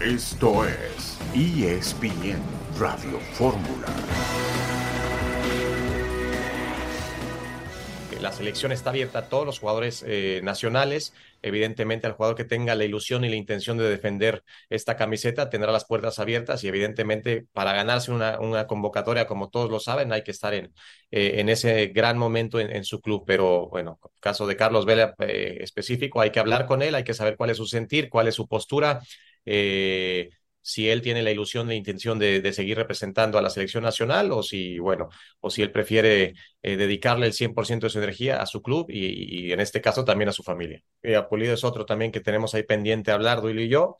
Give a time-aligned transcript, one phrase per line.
[0.00, 2.40] Esto es ESPN
[2.78, 3.88] Radio Fórmula.
[8.20, 11.14] La selección está abierta a todos los jugadores eh, nacionales.
[11.42, 15.72] Evidentemente, al jugador que tenga la ilusión y la intención de defender esta camiseta tendrá
[15.72, 20.22] las puertas abiertas y evidentemente para ganarse una, una convocatoria, como todos lo saben, hay
[20.22, 20.72] que estar en,
[21.10, 23.24] eh, en ese gran momento en, su club.
[23.26, 27.14] Pero bueno, caso de Carlos Vela eh, específico, hay que hablar con él, hay que
[27.14, 29.00] saber cuál es su sentir, cuál es su postura.
[29.50, 30.30] Eh,
[30.60, 34.42] si él tiene la ilusión, la intención de, seguir representando a la selección nacional o
[34.42, 35.08] si, bueno,
[35.40, 39.50] o si él prefiere eh, dedicarle el 100% de su energía a su club y,
[39.52, 40.82] en este caso también a su familia.
[41.02, 43.96] Y Apolido es otro también que tenemos ahí pendiente hablar, Duilo y yo.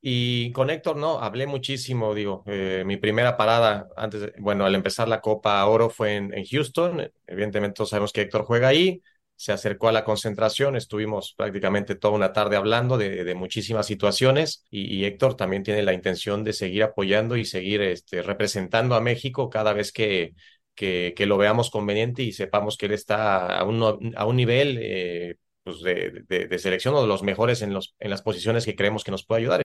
[0.00, 5.08] Y con Héctor, no, hablé muchísimo, digo, eh, mi primera parada antes, bueno, al empezar
[5.08, 9.02] la Copa Oro fue en, en Houston, evidentemente todos sabemos que Héctor juega ahí,
[9.36, 15.04] se acercó a la concentración, estuvimos prácticamente toda una tarde hablando de, muchísimas situaciones y,
[15.04, 19.72] Héctor también tiene la intención de seguir apoyando y seguir este, representando a México cada
[19.72, 20.34] vez que,
[20.74, 25.36] que, lo veamos conveniente y sepamos que él está a un, a un nivel eh,
[25.64, 29.04] pues de, de, selección o de los mejores en, los, en las posiciones que creemos
[29.04, 29.62] que nos puede ayudar.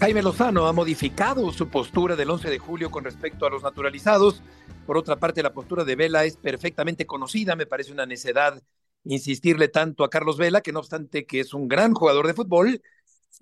[0.00, 4.42] Jaime Lozano ha modificado su postura del 11 de julio con respecto a los naturalizados
[4.88, 8.62] por otra parte, la postura de Vela es perfectamente conocida, me parece una necedad
[9.04, 12.80] insistirle tanto a Carlos Vela, que no obstante que es un gran jugador de fútbol,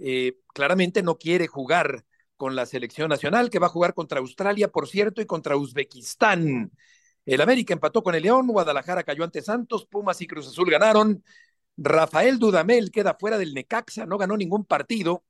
[0.00, 2.04] eh, claramente no quiere jugar
[2.36, 6.72] con la selección nacional, que va a jugar contra Australia, por cierto, y contra Uzbekistán.
[7.24, 11.22] El América empató con el León, Guadalajara cayó ante Santos, Pumas y Cruz Azul ganaron.
[11.76, 15.22] Rafael Dudamel queda fuera del Necaxa, no ganó ningún partido,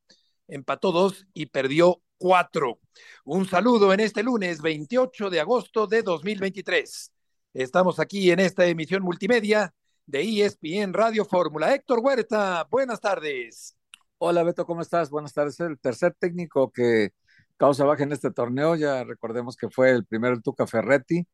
[0.48, 2.80] empató dos y perdió cuatro.
[3.24, 7.12] Un saludo en este lunes 28 de agosto de 2023.
[7.54, 9.74] Estamos aquí en esta emisión multimedia
[10.06, 11.74] de ESPN Radio Fórmula.
[11.74, 13.76] Héctor Huerta, buenas tardes.
[14.18, 15.10] Hola Beto, ¿cómo estás?
[15.10, 15.58] Buenas tardes.
[15.60, 17.10] El tercer técnico que
[17.56, 21.26] causa baja en este torneo, ya recordemos que fue el primero el Tuca Ferretti,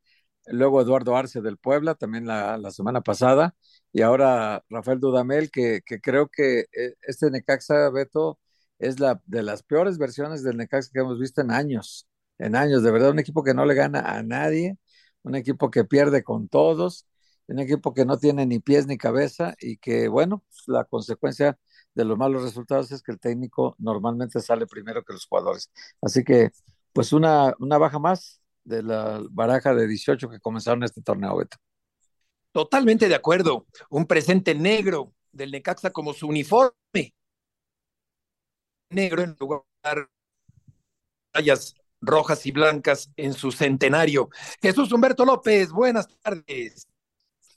[0.47, 3.55] luego Eduardo Arce del Puebla, también la, semana pasada,
[3.91, 8.39] y ahora Rafael Dudamel, que, que creo que eh, este Necaxa, Beto,
[8.79, 12.07] es la de las peores versiones del Necaxa que hemos visto en años,
[12.37, 14.77] en años, de verdad, un equipo que no le gana a nadie,
[15.23, 17.07] un equipo que pierde con todos,
[17.47, 21.57] un equipo que no tiene ni pies ni cabeza y que, bueno, pues, la consecuencia
[21.93, 25.71] de los malos resultados es que el técnico normalmente sale primero que los jugadores.
[26.01, 26.51] Así que,
[26.93, 31.57] pues una, una baja más de la baraja de 18 que comenzaron este torneo, Beto.
[32.51, 33.65] Totalmente de acuerdo.
[33.89, 37.13] Un presente negro del Necaxa como su uniforme
[38.93, 40.07] negro en lugar de
[41.33, 44.29] rayas rojas y blancas en su centenario.
[44.61, 46.87] Jesús Humberto López, buenas tardes.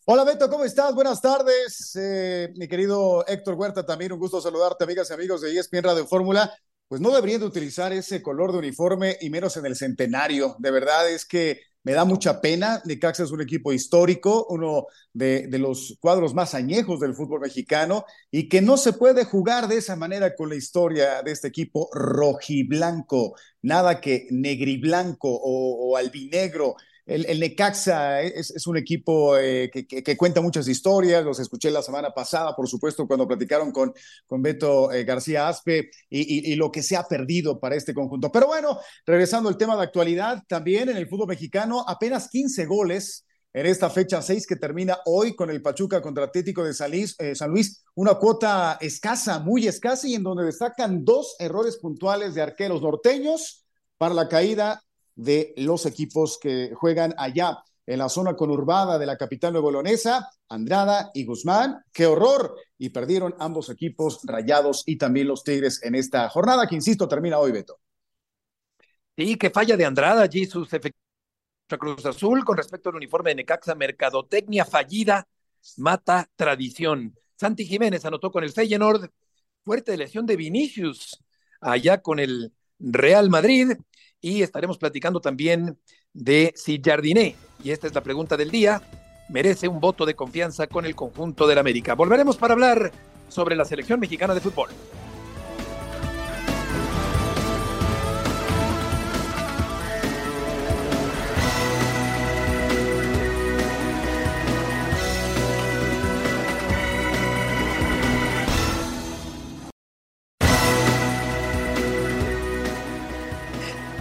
[0.06, 0.94] Hola Beto, ¿cómo estás?
[0.94, 1.96] Buenas tardes.
[1.96, 6.06] Eh, mi querido Héctor Huerta, también un gusto saludarte, amigas y amigos de ESPN Radio
[6.06, 6.56] Fórmula.
[6.86, 10.54] Pues no deberían de utilizar ese color de uniforme y menos en el centenario.
[10.60, 12.82] De verdad es que me da mucha pena.
[12.84, 18.48] Necaxa es un equipo histórico, uno de, los cuadros más añejos del fútbol mexicano y
[18.48, 23.36] que no se puede jugar de esa manera con la historia de este equipo rojiblanco.
[23.62, 26.74] Nada que negriblanco o, o albinegro
[27.06, 32.54] el, Necaxa es, un equipo eh, que, cuenta muchas historias, los escuché la semana pasada,
[32.56, 33.94] por supuesto, cuando platicaron con,
[34.26, 38.32] con Beto eh, García Aspe y, lo que se ha perdido para este conjunto.
[38.32, 43.24] Pero bueno, regresando al tema de actualidad, también en el fútbol mexicano, apenas 15 goles
[43.52, 47.14] en esta fecha 6 que termina hoy con el Pachuca contra Atlético de San Luis,
[47.20, 52.34] eh, San Luis, una cuota escasa, muy escasa y en donde destacan dos errores puntuales
[52.34, 53.64] de arqueros norteños
[53.96, 54.82] para la caída
[55.16, 61.10] de los equipos que juegan allá en la zona conurbada de la capital nuevolonesa, Andrada
[61.14, 61.82] y Guzmán.
[61.92, 62.54] ¡Qué horror!
[62.78, 67.38] Y perdieron ambos equipos, Rayados y también los Tigres en esta jornada que, insisto, termina
[67.38, 67.80] hoy, Beto.
[69.16, 71.00] Sí, que falla de Andrada allí sus efectos
[71.78, 75.26] Cruz Azul con respecto al uniforme de Necaxa, mercadotecnia fallida,
[75.78, 77.16] mata tradición.
[77.34, 79.10] Santi Jiménez anotó con el Feyenoord,
[79.64, 81.24] fuerte lesión de Vinicius,
[81.60, 83.72] allá con el Real Madrid
[84.26, 85.78] y estaremos platicando también
[86.12, 88.82] de si Jardiné, y esta es la pregunta del día,
[89.28, 91.94] merece un voto de confianza con el conjunto del América.
[91.94, 92.90] Volveremos para hablar
[93.28, 94.70] sobre la selección mexicana de fútbol.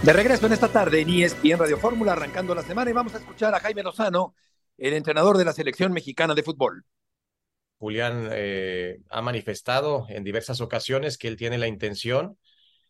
[0.06, 3.18] De regreso en esta tarde en ESPN Radio Fórmula, arrancando la semana, y vamos a
[3.18, 4.36] escuchar a Jaime Lozano,
[4.78, 6.84] el entrenador de la selección mexicana de fútbol.
[7.80, 12.38] Julián eh, ha manifestado en diversas ocasiones que él tiene la intención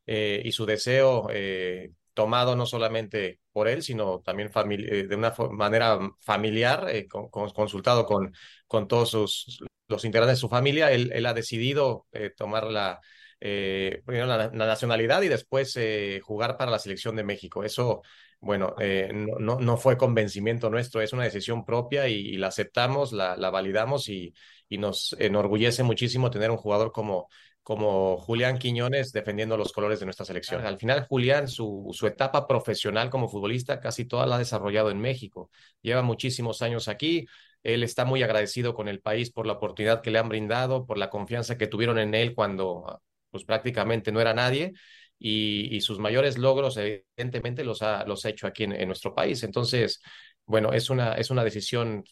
[0.06, 5.98] eh, y su deseo eh, tomado no solamente por él, sino también de una manera
[6.20, 8.34] familiar, con, consultado con,
[8.66, 13.00] con todos sus, los integrantes de su familia, él, él ha decidido tomar la,
[14.04, 15.78] primero la, nacionalidad y después
[16.22, 17.64] jugar para la selección de México.
[17.64, 18.02] Eso
[18.40, 23.36] bueno, eh, no, no, fue convencimiento nuestro, es una decisión propia y, la aceptamos, la,
[23.36, 24.34] la validamos y,
[24.68, 27.28] y, nos enorgullece muchísimo tener un jugador como,
[27.62, 30.64] como Julián Quiñones defendiendo los colores de nuestra selección.
[30.64, 35.00] Al final, Julián, su, su etapa profesional como futbolista casi toda la ha desarrollado en
[35.00, 35.50] México.
[35.82, 37.26] Lleva muchísimos años aquí.
[37.62, 40.98] Él está muy agradecido con el país por la oportunidad que le han brindado, por
[40.98, 44.72] la confianza que tuvieron en él cuando pues prácticamente no era nadie
[45.18, 49.42] y, sus mayores logros, evidentemente, los ha, los ha hecho aquí en, nuestro país.
[49.42, 50.00] Entonces,
[50.44, 52.04] bueno, es una, es una decisión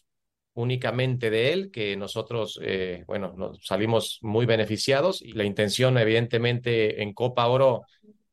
[0.53, 7.01] únicamente de él, que nosotros, eh, bueno, nos salimos muy beneficiados y la intención, evidentemente,
[7.03, 7.83] en Copa Oro,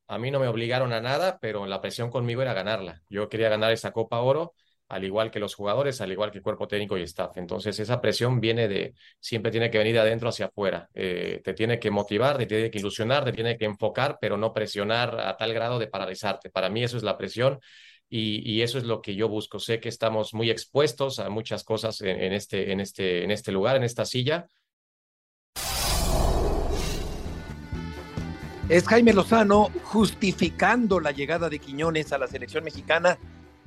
[0.06, 3.02] a mí no me obligaron a nada, pero la presión conmigo era ganarla.
[3.08, 4.54] Yo quería ganar esa Copa Oro
[4.92, 7.38] al igual que los jugadores, al igual que el cuerpo técnico y staff.
[7.38, 10.90] Entonces, esa presión viene de, siempre tiene que venir de adentro hacia afuera.
[10.92, 14.52] Eh, te tiene que motivar, te tiene que ilusionar, te tiene que enfocar, pero no
[14.52, 16.50] presionar a tal grado de paralizarte.
[16.50, 17.58] Para mí eso es la presión
[18.10, 19.58] y, eso es lo que yo busco.
[19.58, 23.76] Sé que estamos muy expuestos a muchas cosas en, este, en, este, en este lugar,
[23.76, 24.46] en esta silla.
[28.68, 33.18] Es Jaime Lozano justificando la llegada de Quiñones a la selección mexicana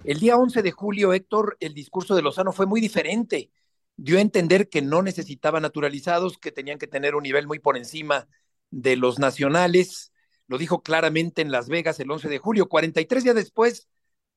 [0.06, 3.52] el día 11 de julio, Héctor, el discurso de Lozano fue muy diferente.
[3.98, 7.78] Dio a entender que no necesitaba naturalizados, que tenían que tener un nivel muy por
[7.78, 8.28] encima
[8.69, 10.12] de los nacionales.
[10.48, 12.68] Lo dijo claramente en Las Vegas el 11 de julio.
[12.68, 13.88] 43 días después,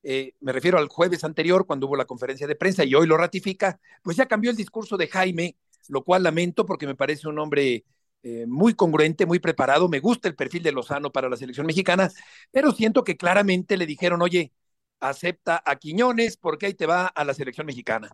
[0.02, 3.16] eh, me refiero al jueves anterior, cuando hubo la conferencia de prensa y hoy lo
[3.16, 5.56] ratifica, pues ya cambió el discurso de Jaime,
[5.88, 7.84] lo cual lamento porque me parece un hombre
[8.22, 9.88] eh, muy congruente, muy preparado.
[9.88, 12.10] Me gusta el perfil de Lozano para la selección mexicana,
[12.50, 14.52] pero siento que claramente le dijeron, oye,
[15.00, 18.10] acepta a Quiñones porque ahí te va a la selección mexicana.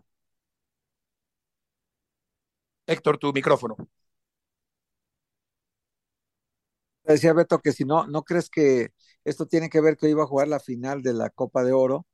[2.87, 3.75] Héctor, tu micrófono.
[7.03, 8.91] Decía Beto que si no, ¿no crees que
[9.23, 12.07] esto tiene que ver que iba a jugar la final de la Copa de Oro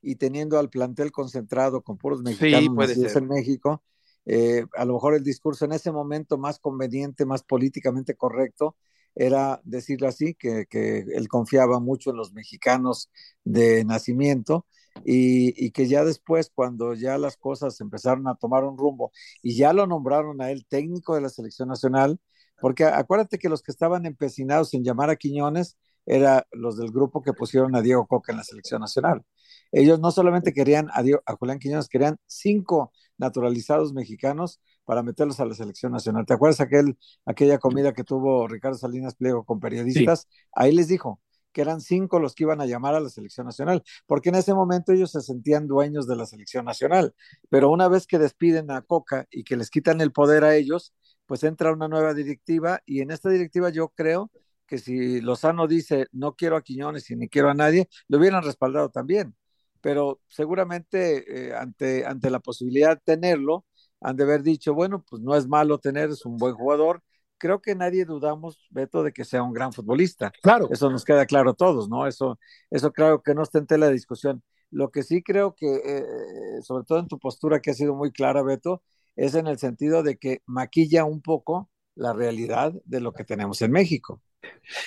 [0.00, 3.84] y teniendo al plantel concentrado con puros mexicanos en México,
[4.26, 8.76] eh, a lo mejor el discurso en ese momento más conveniente, más políticamente correcto,
[9.14, 13.10] era decirlo así, que, él confiaba mucho en los mexicanos
[13.44, 14.66] de nacimiento
[15.04, 19.12] y, que ya después, cuando ya las cosas empezaron a tomar un rumbo
[19.42, 22.18] y ya lo nombraron a él técnico de la selección nacional,
[22.60, 25.76] porque acuérdate que los que estaban empecinados en llamar a Quiñones
[26.06, 29.24] eran los del grupo que pusieron a Diego Coca en la selección nacional.
[29.72, 32.92] Ellos no solamente querían a, a Julián Quiñones, querían cinco
[33.22, 36.26] naturalizados mexicanos para meterlos a la selección nacional.
[36.26, 40.28] ¿Te acuerdas aquel, aquella comida que tuvo Ricardo Salinas Pliego con periodistas?
[40.52, 41.20] Ahí les dijo
[41.52, 44.54] que eran cinco los que iban a llamar a la selección nacional, porque en ese
[44.54, 47.14] momento ellos se sentían dueños de la selección nacional,
[47.48, 50.94] pero una vez que despiden a Coca y que les quitan el poder a ellos,
[51.26, 54.30] pues entra una nueva directiva y en esta directiva yo creo
[54.66, 58.42] que si Lozano dice no quiero a Quiñones y ni quiero a nadie, lo hubieran
[58.42, 59.34] respaldado también,
[59.82, 63.66] pero seguramente eh, ante, ante la posibilidad de tenerlo,
[64.00, 67.02] han de haber dicho, bueno, pues no es malo tener, es un buen jugador.
[67.36, 70.32] Creo que nadie dudamos, Beto, de que sea un gran futbolista.
[70.42, 70.68] Claro.
[70.70, 72.06] Eso nos queda claro a todos, ¿no?
[72.06, 72.38] Eso,
[72.70, 74.42] eso creo que no está en tela de discusión.
[74.70, 78.12] Lo que sí creo que, eh, sobre todo en tu postura que ha sido muy
[78.12, 78.82] clara, Beto,
[79.16, 83.60] es en el sentido de que maquilla un poco la realidad de lo que tenemos
[83.62, 84.22] en México.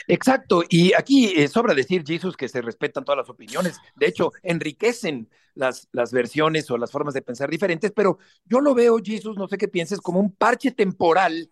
[0.07, 4.31] Exacto, y aquí eh, sobra decir, Jesus, que se respetan todas las opiniones, de hecho,
[4.43, 9.37] enriquecen las, las versiones o las formas de pensar diferentes, pero yo lo veo, Jesus,
[9.37, 11.49] no sé qué pienses, como un parche temporal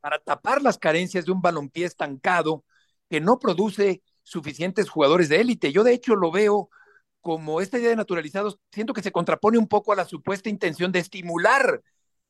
[0.00, 2.64] para tapar las carencias de un balompié estancado
[3.08, 5.72] que no produce suficientes jugadores de élite.
[5.72, 6.68] Yo, de hecho, lo veo
[7.20, 10.92] como esta idea de naturalizados, siento que se contrapone un poco a la supuesta intención
[10.92, 11.82] de estimular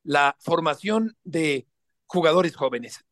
[0.02, 1.66] la formación de
[2.06, 3.04] jugadores jóvenes.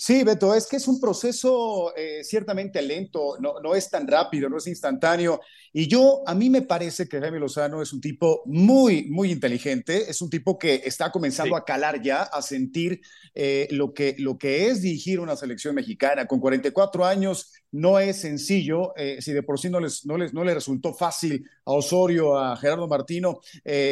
[0.00, 4.48] Sí, Beto, es que es un proceso eh, ciertamente lento, no, no es tan rápido,
[4.48, 5.40] no es instantáneo.
[5.72, 10.08] Y yo, a mí me parece que Jaime Lozano es un tipo muy, muy inteligente,
[10.08, 13.00] es un tipo que está comenzando a calar ya, a sentir
[13.34, 16.26] eh, lo, que, lo que es dirigir una selección mexicana.
[16.28, 20.32] Con 44 años no es sencillo, eh, si de por sí no les, no, les,
[20.32, 23.40] no le resultó fácil a Osorio, a Gerardo Martino,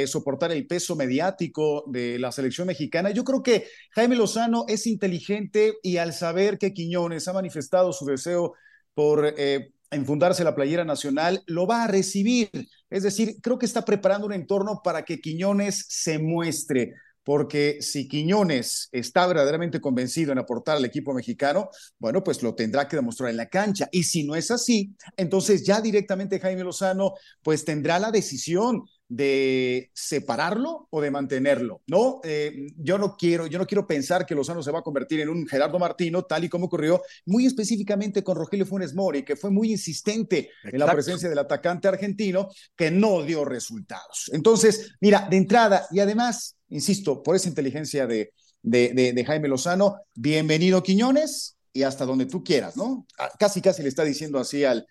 [0.06, 3.11] soportar el peso mediático de la selección mexicana.
[3.11, 8.06] Yo creo que Jaime Lozano es inteligente y al saber que Quiñones ha manifestado su
[8.06, 8.54] deseo
[8.97, 12.49] por eh, enfundarse la playera nacional, lo va a recibir.
[12.88, 16.95] Es decir, creo que está preparando un entorno para que Quiñones se muestre,
[17.26, 22.87] porque si Quiñones está verdaderamente convencido en aportar al equipo mexicano, bueno, pues lo tendrá
[22.87, 23.88] que demostrar en la cancha.
[23.90, 29.90] Y si no es así, entonces ya directamente Jaime Lozano, pues tendrá la decisión de
[29.92, 32.21] separarlo o de mantenerlo, ¿no?
[32.23, 35.28] Eh, yo no quiero, yo no quiero pensar que Lozano se va a convertir en
[35.28, 39.50] un Gerardo Martino, tal y como ocurrió muy específicamente con Rogelio Funes Mori, que fue
[39.50, 44.30] muy insistente en la presencia del atacante argentino, que no dio resultados.
[44.33, 48.32] Entonces, mira, de entrada, y además, insisto, por esa inteligencia de,
[48.62, 53.06] de, de Jaime Lozano, bienvenido Quiñones y hasta donde tú quieras, ¿no?
[53.18, 54.87] Ah, casi, casi le está diciendo así al,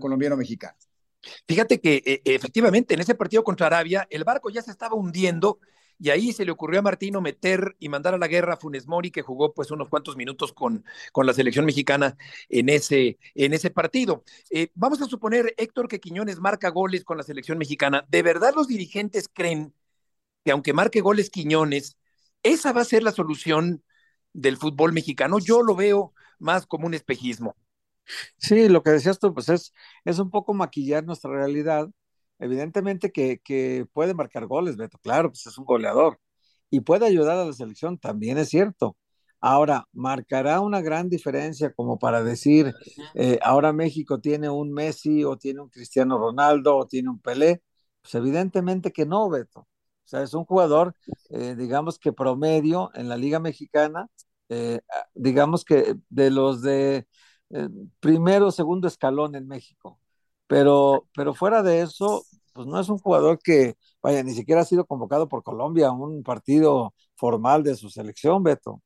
[0.00, 0.76] colombiano mexicano.
[1.46, 5.58] Fíjate que eh, efectivamente en ese partido contra Arabia el barco ya se estaba hundiendo
[5.98, 8.86] y ahí se le ocurrió a Martino meter y mandar a la guerra a Funes
[8.86, 12.16] Mori, que jugó pues unos cuantos minutos con, con la selección mexicana
[12.48, 14.24] en ese, en ese partido.
[14.50, 18.04] Eh, vamos a suponer, Héctor, que Quiñones marca goles con la selección mexicana.
[18.08, 19.72] ¿De verdad los dirigentes creen
[20.44, 21.98] que aunque marque goles Quiñones,
[22.42, 23.82] esa va a ser la solución
[24.32, 25.38] del fútbol mexicano?
[25.38, 27.56] Yo lo veo más como un espejismo.
[28.38, 29.72] Sí, lo que decías tú, pues es,
[30.04, 31.88] es un poco maquillar nuestra realidad.
[32.38, 36.20] Evidentemente que, que puede marcar goles, Beto, claro, pues es un goleador.
[36.70, 38.96] Y puede ayudar a la selección, también es cierto.
[39.40, 42.72] Ahora, ¿marcará una gran diferencia como para decir,
[43.14, 47.62] eh, ahora México tiene un Messi o tiene un Cristiano Ronaldo o tiene un Pelé?
[48.02, 49.68] Pues evidentemente que no, Beto.
[50.04, 50.94] O sea, es un jugador,
[51.30, 54.08] eh, digamos que promedio en la Liga Mexicana,
[54.48, 54.80] eh,
[55.14, 57.06] digamos que de los de
[57.50, 57.68] eh,
[58.00, 60.00] primero segundo escalón en México.
[60.46, 64.64] Pero, pero fuera de eso, pues no es un jugador que, vaya, ni siquiera ha
[64.64, 68.82] sido convocado por Colombia a un partido formal de su selección, Beto.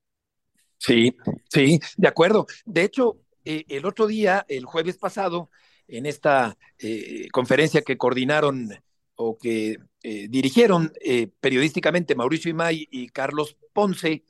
[0.78, 1.16] Sí,
[1.50, 2.46] sí, de acuerdo.
[2.64, 5.50] De hecho, eh, el otro día, el jueves pasado,
[5.88, 6.56] en esta
[7.32, 8.68] conferencia que coordinaron
[9.20, 14.24] o que eh, dirigieron eh, periodísticamente Mauricio Imay y Carlos Ponce,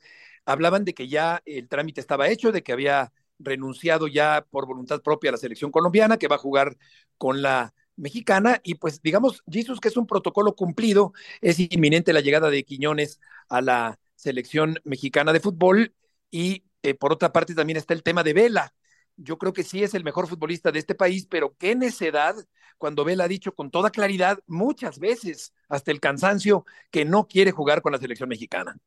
[0.45, 5.01] hablaban de que ya el trámite estaba hecho, de que había renunciado ya por voluntad
[5.01, 6.75] propia a la selección colombiana, que va a jugar
[7.19, 12.21] con la mexicana y pues digamos, Jesus, que es un protocolo cumplido, es inminente la
[12.21, 15.93] llegada de Quiñones a la selección mexicana de fútbol
[16.31, 18.73] y eh, por otra parte también está el tema de Vela.
[19.21, 22.35] Yo creo que sí es el mejor futbolista de este país, pero qué necedad
[22.77, 27.51] cuando Vela ha dicho con toda claridad muchas veces, hasta el cansancio, que no quiere
[27.51, 28.77] jugar con la selección mexicana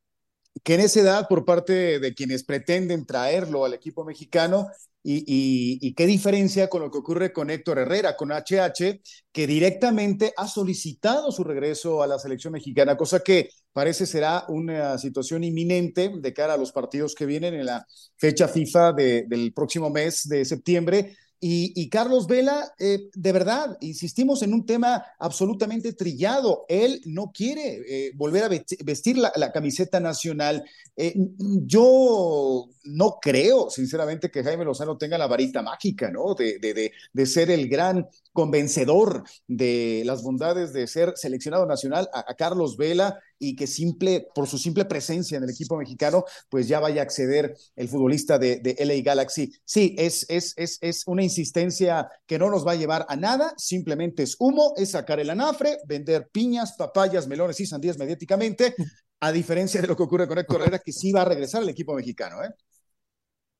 [0.61, 4.67] que en esa edad por parte de quienes pretenden traerlo al equipo mexicano
[5.05, 10.47] y, qué diferencia con lo que ocurre con Héctor Herrera, con HH, que directamente ha
[10.47, 16.33] solicitado su regreso a la selección mexicana, cosa que parece será una situación inminente de
[16.33, 17.85] cara a los partidos que vienen en la
[18.17, 24.41] fecha FIFA de, del próximo mes de septiembre, y, Carlos Vela, eh, de verdad, insistimos
[24.43, 26.63] en un tema absolutamente trillado.
[26.69, 30.63] Él no quiere eh, volver a vestir la, camiseta nacional.
[30.95, 31.13] Eh,
[31.65, 36.33] yo no creo, sinceramente, que Jaime Lozano tenga la varita mágica, ¿no?
[36.33, 42.33] De, de, de, ser el gran convencedor de las bondades de ser seleccionado nacional a
[42.35, 46.79] Carlos Vela y que simple, por su simple presencia en el equipo mexicano, pues ya
[46.79, 49.53] vaya a acceder el futbolista de, de LA Galaxy.
[49.65, 53.53] Sí, es, es, es, es una insistencia que no nos va a llevar a nada,
[53.57, 58.75] simplemente es humo, es sacar el anafre, vender piñas, papayas, melones y sandías mediáticamente,
[59.19, 61.69] a diferencia de lo que ocurre con Héctor Herrera, que sí va a regresar al
[61.69, 62.43] equipo mexicano.
[62.43, 62.49] ¿eh?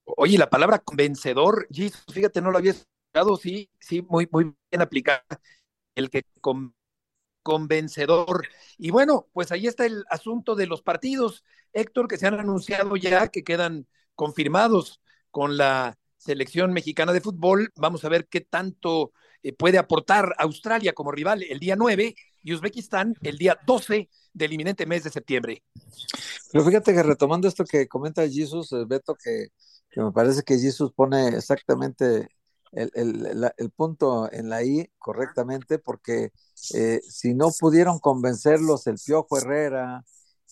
[0.06, 4.82] Oye, la palabra convencedor, Jesus, fíjate, no lo había escuchado, sí, sí, muy, muy bien
[4.82, 5.24] aplicada.
[5.96, 6.76] El que con
[7.44, 8.48] convencedor.
[8.78, 12.96] Y bueno, pues ahí está el asunto de los partidos, Héctor, que se han anunciado
[12.96, 17.72] ya, que quedan confirmados con la selección mexicana de fútbol.
[17.76, 19.12] Vamos a ver qué tanto
[19.44, 24.54] eh, puede aportar Australia como rival el día 9 y Uzbekistán el día 12 del
[24.54, 25.64] inminente mes de septiembre.
[26.52, 29.48] Pero fíjate que retomando esto que comenta Jesus, eh, Beto, que,
[29.90, 32.30] que me parece que Jesus pone exactamente
[32.74, 36.32] el, el, el, punto en la I correctamente, porque
[36.74, 40.04] eh, si no pudieron convencerlos el Piojo Herrera,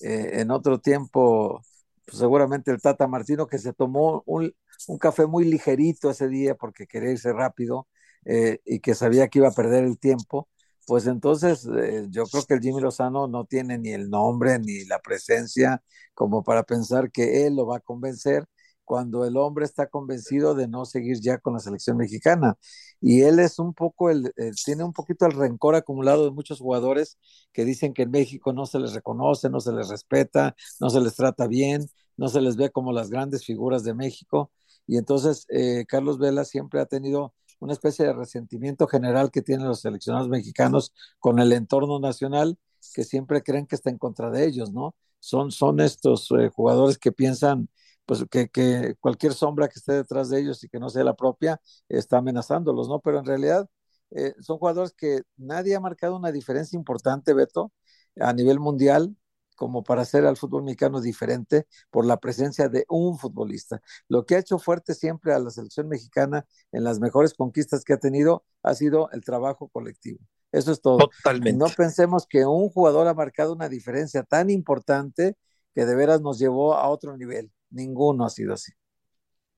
[0.02, 1.62] eh, en otro tiempo,
[2.06, 4.54] pues seguramente el Tata Martino, que se tomó un,
[4.88, 7.88] un, café muy ligerito ese día porque quería irse rápido
[8.26, 10.50] eh, y que sabía que iba a perder el tiempo,
[10.88, 14.86] pues entonces eh, yo creo que el Jimmy Lozano no tiene ni el nombre ni
[14.86, 18.46] la presencia como para pensar que él lo va a convencer
[18.92, 22.58] cuando el hombre está convencido de no seguir ya con la selección mexicana.
[23.00, 26.60] Y él es un poco, el, el, tiene un poquito el rencor acumulado de muchos
[26.60, 27.18] jugadores
[27.54, 31.00] que dicen que en México no se les reconoce, no se les respeta, no se
[31.00, 34.52] les trata bien, no se les ve como las grandes figuras de México.
[34.86, 39.68] Y entonces eh, Carlos Vela siempre ha tenido una especie de resentimiento general que tienen
[39.70, 42.58] los seleccionados mexicanos con el entorno nacional,
[42.94, 44.96] que siempre creen que está en contra de ellos, ¿no?
[45.22, 47.70] son, son estos eh, jugadores que piensan
[48.06, 51.16] pues que, que, cualquier sombra que esté detrás de ellos y que no sea la
[51.16, 53.00] propia está amenazándolos, ¿no?
[53.00, 53.70] Pero en realidad
[54.12, 57.72] eh, son jugadores que nadie ha marcado una diferencia importante, Beto,
[58.20, 59.16] a nivel mundial
[59.56, 63.80] como para hacer al fútbol mexicano diferente por la presencia de un futbolista.
[64.08, 67.94] Lo que ha hecho fuerte siempre a la selección mexicana en las mejores conquistas que
[67.94, 70.20] ha tenido ha sido el trabajo colectivo.
[70.52, 71.10] Eso es todo.
[71.24, 71.54] Totalmente.
[71.60, 75.38] No pensemos que un jugador ha marcado una diferencia tan importante
[75.76, 77.52] que de veras nos llevó a otro nivel.
[77.72, 78.72] Ninguno ha sido así.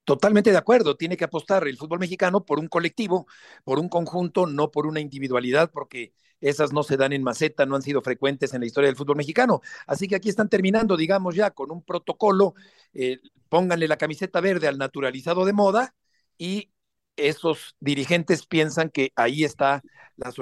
[0.05, 3.25] Totalmente de acuerdo, tiene que apostar el fútbol mexicano por un colectivo,
[3.63, 7.77] por un conjunto, no por una individualidad, porque esas no se dan en maceta, no
[7.77, 9.61] han sido frecuentes en la historia del fútbol mexicano.
[9.87, 12.53] Así que aquí están terminando, digamos ya, con un protocolo,
[12.93, 15.95] eh, pónganle la camiseta verde al naturalizado de moda
[16.37, 16.71] y
[17.15, 19.83] esos dirigentes piensan que ahí está
[20.17, 20.33] la,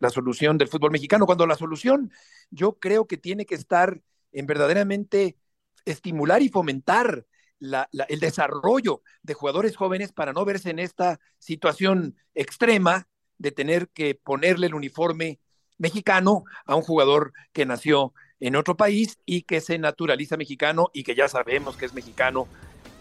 [0.00, 2.10] la solución del fútbol mexicano, cuando la solución
[2.50, 4.00] yo creo que tiene que estar
[4.32, 5.36] en verdaderamente
[5.84, 7.26] estimular y fomentar
[7.60, 13.06] el desarrollo de jugadores jóvenes para no verse en esta situación extrema
[13.38, 15.40] de tener que ponerle el uniforme
[15.78, 21.02] mexicano a un jugador que nació en otro país y que se naturaliza mexicano y
[21.04, 22.48] que ya sabemos que es mexicano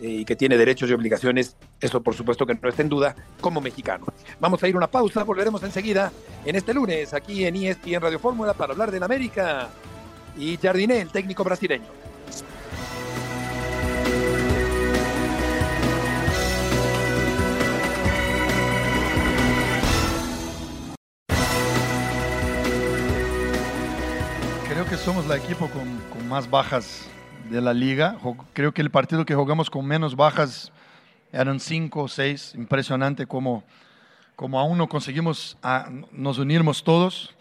[0.01, 3.15] eh, y que tiene derechos y obligaciones, eso por supuesto que no está en duda,
[3.41, 4.05] como mexicano.
[4.39, 6.11] Vamos a ir a una pausa, volveremos enseguida
[6.45, 9.69] en este lunes aquí en ESPN Radio Fórmula para hablar del América
[10.37, 11.87] y Jardiné, el técnico brasileño.
[24.89, 27.07] Que somos la equipo con, con, más bajas
[27.47, 28.17] de la liga.
[28.53, 30.71] Creo que el partido que jugamos con menos bajas
[31.31, 32.55] eran cinco o seis.
[32.55, 33.63] Impresionante como,
[34.35, 37.35] como aún no conseguimos a, nos unirmos todos.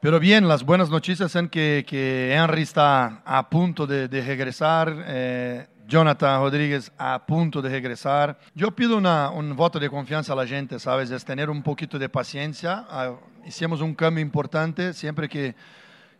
[0.00, 5.04] Pero bien, las buenas noticias son que, que Henry está a punto de, de regresar.
[5.06, 8.40] Eh, Jonathan Rodríguez a punto de regresar.
[8.56, 11.12] Yo pido una, un voto de confianza a la gente, ¿sabes?
[11.12, 12.84] Es tener un poquito de paciencia.
[12.90, 14.92] Uh, hicimos un cambio importante.
[14.92, 15.54] Siempre que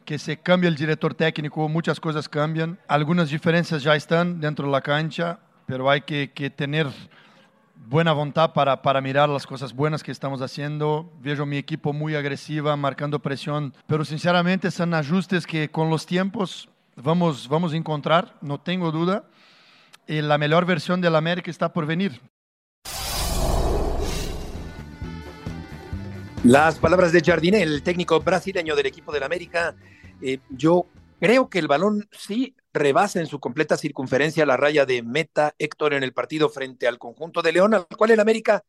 [0.07, 2.79] que se cambia el director técnico, muchas cosas cambian.
[2.87, 6.87] Algunas diferencias ya están dentro de la cancha, pero hay que, que tener
[7.75, 11.12] buena voluntad para, para, mirar las cosas buenas que estamos haciendo.
[11.21, 16.69] Veo mi equipo muy agresiva, marcando presión, pero sinceramente son ajustes que con los tiempos
[16.95, 19.25] vamos, vamos a encontrar, no tengo duda.
[20.07, 22.21] Y la mejor versión del América está por venir.
[26.44, 29.75] Las palabras de Jardiné, el técnico brasileño del equipo del América.
[30.22, 30.87] Eh, yo
[31.18, 35.94] creo que el balón sí rebasa en su completa circunferencia la raya de meta Héctor
[35.94, 38.62] en el partido frente al conjunto de León, al cual el América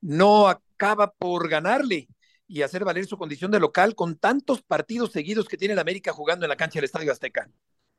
[0.00, 2.08] no acaba por ganarle
[2.46, 6.12] y hacer valer su condición de local con tantos partidos seguidos que tiene el América
[6.12, 7.50] jugando en la cancha del Estadio Azteca.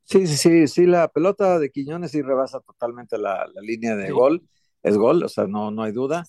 [0.06, 4.08] Sí, sí, sí, sí, la pelota de Quiñones sí rebasa totalmente la, la línea de
[4.08, 4.12] sí.
[4.12, 4.42] gol,
[4.82, 6.26] es gol, o sea, no, no hay duda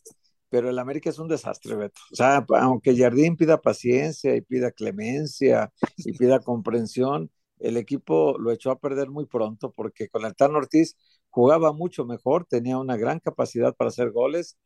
[0.50, 2.00] pero el América es un desastre, Beto.
[2.12, 5.72] O sea, aunque Jardín pida paciencia y pida clemencia
[6.04, 10.54] y pida comprensión, el equipo lo echó a perder muy pronto porque con el Tan
[10.56, 10.96] Ortiz
[11.30, 14.58] jugaba mucho mejor, tenía una gran capacidad para hacer goles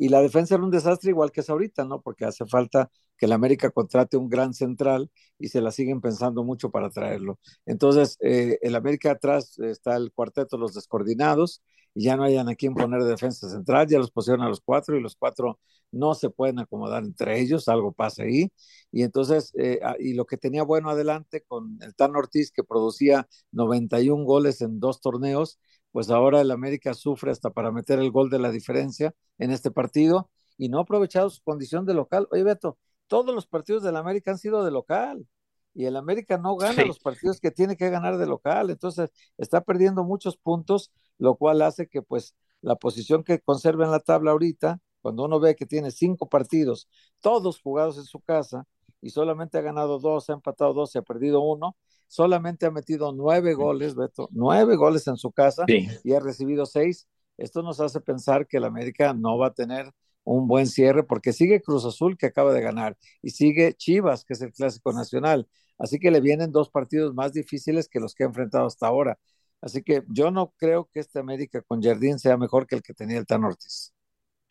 [0.00, 2.00] y la defensa era un desastre igual que es ahorita, ¿no?
[2.00, 6.42] Porque hace falta que el América contrate un gran central y se la siguen pensando
[6.42, 7.38] mucho para traerlo.
[7.66, 11.62] Entonces, eh, el América atrás está el cuarteto, los descoordinados,
[11.94, 14.96] y ya no hayan a quién poner defensa central, ya los pusieron a los cuatro
[14.96, 15.58] y los cuatro
[15.92, 18.50] no se pueden acomodar entre ellos, algo pasa ahí.
[18.92, 23.28] Y entonces, eh, y lo que tenía bueno adelante con el Tan Ortiz, que producía
[23.52, 25.58] 91 goles en dos torneos,
[25.92, 29.70] pues ahora el América sufre hasta para meter el gol de la diferencia en este
[29.70, 32.28] partido y no ha aprovechado su condición de local.
[32.30, 35.26] Oye, Beto, todos los partidos del América han sido de local
[35.74, 36.88] y el América no gana sí.
[36.88, 41.62] los partidos que tiene que ganar de local, entonces está perdiendo muchos puntos, lo cual
[41.62, 45.66] hace que pues la posición que conserva en la tabla ahorita, cuando uno ve que
[45.66, 46.88] tiene cinco partidos,
[47.20, 48.66] todos jugados en su casa,
[49.02, 51.76] y solamente ha ganado dos, ha empatado dos y ha perdido uno,
[52.08, 55.88] solamente ha metido nueve goles, Beto, nueve goles en su casa sí.
[56.04, 57.08] y ha recibido seis.
[57.38, 59.90] Esto nos hace pensar que el América no va a tener
[60.24, 64.34] un buen cierre porque sigue Cruz Azul que acaba de ganar y sigue Chivas que
[64.34, 65.48] es el clásico nacional.
[65.78, 69.18] Así que le vienen dos partidos más difíciles que los que ha enfrentado hasta ahora.
[69.62, 72.94] Así que yo no creo que este América con Jardín sea mejor que el que
[72.94, 73.94] tenía el Tan Ortiz.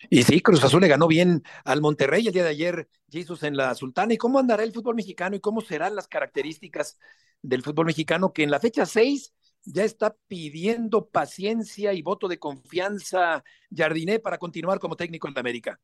[0.10, 3.58] Y sí, Cruz Azul le ganó bien al Monterrey el día de ayer, Jesús en
[3.58, 4.14] la Sultana.
[4.14, 6.98] ¿Y cómo andará el fútbol mexicano y cómo serán las características
[7.42, 9.34] del fútbol mexicano que en la fecha 6
[9.66, 13.44] ya está pidiendo paciencia y voto de confianza
[13.76, 15.80] Jardiné para continuar como técnico en América?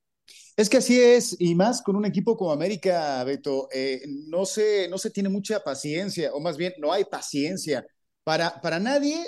[0.56, 4.88] Es que así es, y más con un equipo como América, Beto, eh, no, se,
[4.90, 7.86] no se tiene mucha paciencia, o más bien no hay paciencia
[8.24, 9.24] para, para nadie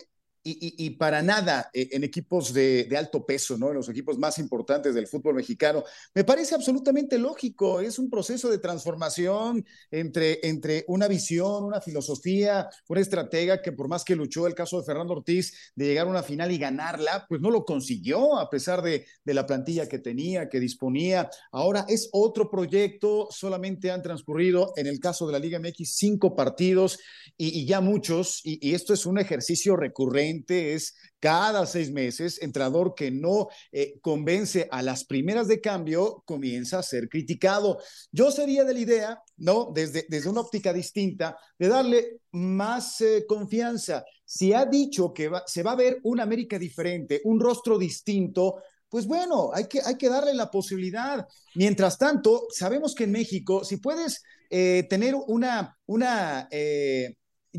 [0.49, 3.69] y, para nada eh, en equipos de, alto peso, ¿no?
[3.69, 5.83] En los equipos más importantes del fútbol mexicano.
[6.13, 7.81] Me parece absolutamente lógico.
[7.81, 13.88] Es un proceso de transformación entre, entre una visión, una filosofía, una estratega que por
[13.88, 17.25] más que luchó el caso de Fernando Ortiz de llegar a una final y ganarla,
[17.27, 21.29] pues no lo consiguió a pesar de, de la plantilla que tenía, que disponía.
[21.51, 23.27] Ahora es otro proyecto.
[23.31, 26.99] Solamente han transcurrido, en el caso de la Liga MX, cinco partidos
[27.38, 28.41] y, ya muchos.
[28.43, 34.67] y esto es un ejercicio recurrente es cada seis meses, entrenador que no eh, convence
[34.71, 37.80] a las primeras de cambio comienza a ser criticado.
[38.12, 39.71] Yo sería de la idea, ¿no?
[39.73, 44.04] Desde, desde una óptica distinta, de darle más eh, confianza.
[44.26, 49.06] Si ha dicho que se va a ver una América diferente, un rostro distinto, pues
[49.06, 51.28] bueno, hay que, hay que darle la posibilidad.
[51.56, 56.47] Mientras tanto, sabemos que en México, si puedes eh, tener una, una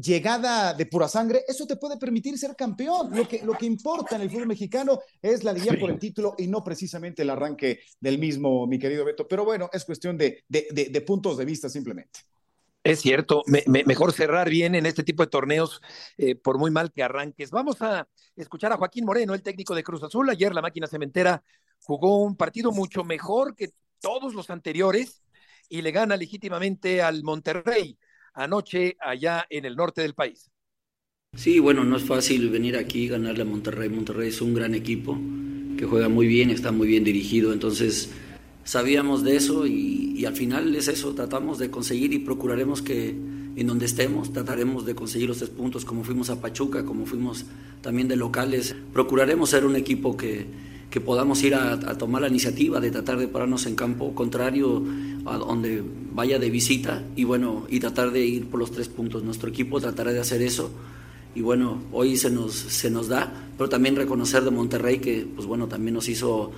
[0.01, 3.15] llegada de pura sangre, eso te puede permitir ser campeón.
[3.15, 6.35] Lo que, lo que importa en el fútbol mexicano es la liga por el título
[6.39, 9.27] y no precisamente el arranque del mismo, mi querido Beto.
[9.27, 12.21] Pero bueno, es cuestión de, de, puntos de vista simplemente.
[12.85, 15.83] Es cierto, mejor cerrar bien en este tipo de torneos,
[16.17, 17.51] eh, por muy mal que arranques.
[17.51, 20.31] Vamos a escuchar a Joaquín Moreno, el técnico de Cruz Azul.
[20.31, 21.43] Ayer la máquina cementera
[21.83, 25.23] jugó un partido mucho mejor que todos los anteriores
[25.69, 27.99] y le gana legítimamente al Monterrey
[28.35, 30.51] anoche allá en el norte del país.
[31.37, 33.89] Sí, bueno, no es fácil venir aquí y ganarle a Monterrey.
[33.89, 35.19] Monterrey es un gran equipo
[35.77, 38.11] que juega muy bien, está muy bien dirigido, entonces
[38.65, 43.67] sabíamos de eso y, al final es eso, tratamos de conseguir y procuraremos que en
[43.67, 47.47] donde estemos trataremos de conseguir los tres puntos como fuimos a Pachuca, como fuimos
[47.83, 48.75] también de locales.
[48.93, 50.47] Procuraremos ser un equipo que,
[50.91, 54.83] que podamos ir a, tomar la iniciativa de tratar de pararnos en campo contrario
[55.27, 59.23] a donde vaya de visita y bueno, y tratar de ir por los tres puntos.
[59.23, 60.71] Nuestro equipo tratará de hacer eso
[61.35, 65.47] y bueno, hoy se nos, se nos da, pero también reconocer de Monterrey que pues
[65.47, 66.53] bueno, también nos hizo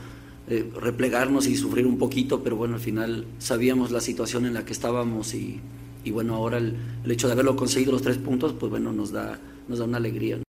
[0.49, 4.65] eh, replegarnos y sufrir un poquito, pero bueno, al final sabíamos la situación en la
[4.65, 5.61] que estábamos y,
[6.05, 9.11] y bueno, ahora el, el, hecho de haberlo conseguido los tres puntos, pues bueno, nos
[9.11, 9.39] da,
[9.69, 10.41] nos da una alegría.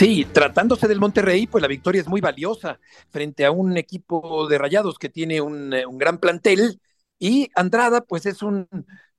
[0.00, 4.56] Sí, tratándose del Monterrey, pues la victoria es muy valiosa frente a un equipo de
[4.56, 6.80] Rayados que tiene un, eh, gran plantel
[7.18, 8.66] y Andrada, pues es un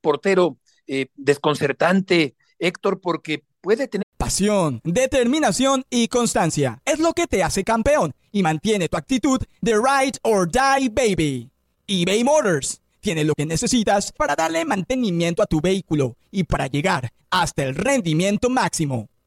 [0.00, 0.56] portero
[0.88, 6.82] eh, desconcertante, Héctor, porque puede tener pasión, determinación y constancia.
[6.84, 11.48] Es lo que te hace campeón y mantiene tu actitud de ride or die baby.
[11.86, 17.12] eBay Motors tiene lo que necesitas para darle mantenimiento a tu vehículo y para llegar
[17.30, 19.08] hasta el rendimiento máximo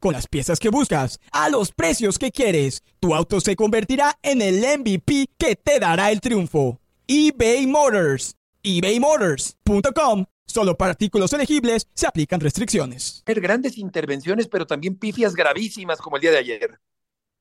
[0.00, 2.82] con las piezas que buscas, a los precios que quieres.
[2.98, 6.80] Tu auto se convertirá en el MVP que te dará el triunfo.
[7.06, 8.34] eBay Motors.
[8.62, 10.24] ebaymotors.com.
[10.46, 13.22] Solo para artículos elegibles se aplican restricciones.
[13.24, 16.80] Grandes intervenciones, pero también pifias gravísimas como el día de ayer.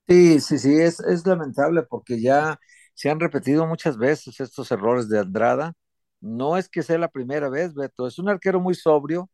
[0.08, 2.60] Sí, sí, sí, es, es lamentable porque ya
[2.96, 5.74] se han repetido muchas veces estos errores de Andrada.
[6.20, 9.30] No es que sea la primera vez, Beto, es un arquero muy sobrio,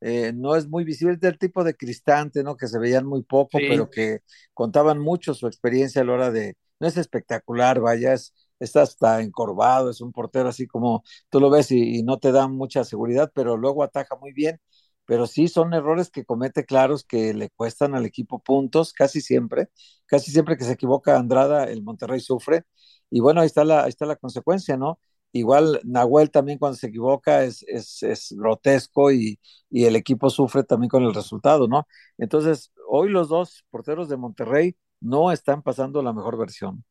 [0.00, 2.56] eh, no es muy visible, es del tipo de Cristante, ¿no?
[2.56, 4.20] Que se veían muy poco, pero que
[4.54, 9.22] contaban mucho su experiencia a la hora de, no es espectacular, vaya, es, está hasta
[9.22, 13.30] encorvado, es un portero así como tú lo ves y, no te da mucha seguridad,
[13.34, 14.60] pero luego ataja muy bien,
[15.06, 19.68] pero sí son errores que comete claros que le cuestan al equipo puntos casi siempre,
[20.06, 22.64] casi siempre que se equivoca Andrada, el Monterrey sufre,
[23.10, 24.98] y bueno, ahí está la, ahí está la consecuencia, ¿no?
[25.32, 29.38] Igual Nahuel también cuando se equivoca es, es, grotesco y,
[29.70, 31.86] el equipo sufre también con el resultado, ¿no?
[32.16, 36.84] Entonces, hoy los dos porteros de Monterrey no están pasando la mejor versión.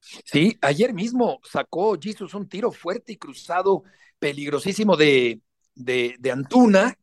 [0.00, 3.82] Sí, ayer mismo sacó Jesus un tiro fuerte y cruzado,
[4.18, 5.40] peligrosísimo de,
[5.74, 6.94] de, Antuna,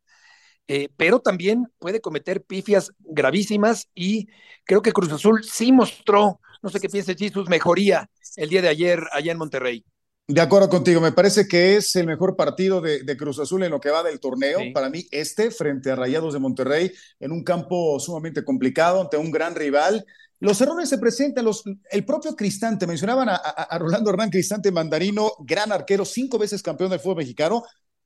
[0.68, 4.28] eh, pero también puede cometer pifias gravísimas y
[4.64, 8.70] creo que Cruz Azul sí mostró, no sé qué piensa Jesus, mejoría el día de
[8.70, 9.86] ayer allá en Monterrey.
[10.26, 13.82] De acuerdo contigo, me parece que es el mejor partido de, Cruz Azul en lo
[13.82, 14.62] que va del torneo.
[14.74, 19.32] Para mí, este frente a Rayados de Monterrey, en un campo sumamente complicado, ante un
[19.32, 20.06] gran rival.
[20.40, 25.74] Los errores se presentan, los, el propio Cristante, mencionaban a, Rolando Hernán Cristante Mandarino, gran
[25.74, 27.64] arquero, cinco veces campeón del fútbol mexicano,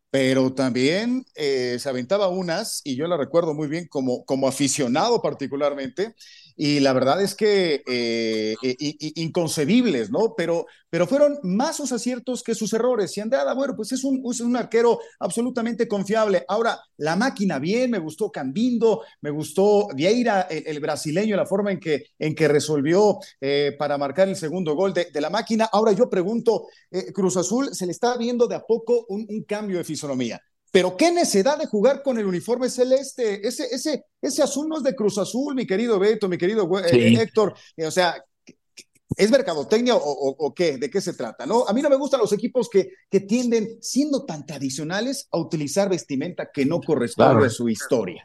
[0.10, 5.22] pero también eh, se aventaba unas, y yo la recuerdo muy bien como, como aficionado
[5.22, 6.16] particularmente,
[6.60, 8.56] y la verdad es que eh,
[9.16, 10.34] inconcebibles, ¿no?
[10.36, 13.16] Pero, pero fueron más sus aciertos que sus errores.
[13.16, 16.44] Y Andrada, bueno, pues es un, es un arquero absolutamente confiable.
[16.48, 21.80] Ahora, la máquina bien, me gustó Cambindo, me gustó Vieira, el, brasileño, la forma en
[21.80, 25.70] que, en que resolvió eh, para marcar el segundo gol de, de, la máquina.
[25.72, 29.44] Ahora yo pregunto, eh, Cruz Azul se le está viendo de a poco un, un
[29.44, 30.42] cambio de fisonomía.
[30.72, 33.48] Pero qué necesidad de jugar con el uniforme celeste.
[33.48, 37.14] Ese, ese, ese azul no es de Cruz Azul, mi querido Beto, mi querido eh,
[37.22, 37.56] Héctor.
[37.76, 38.22] Eh, o sea,
[39.16, 40.78] ¿es mercadotecnia o, qué?
[40.78, 41.46] ¿De qué se trata?
[41.46, 41.66] ¿no?
[41.68, 45.90] A mí no me gustan los equipos que, que tienden, siendo tan tradicionales, a utilizar
[45.90, 48.24] vestimenta que no corresponde a su historia.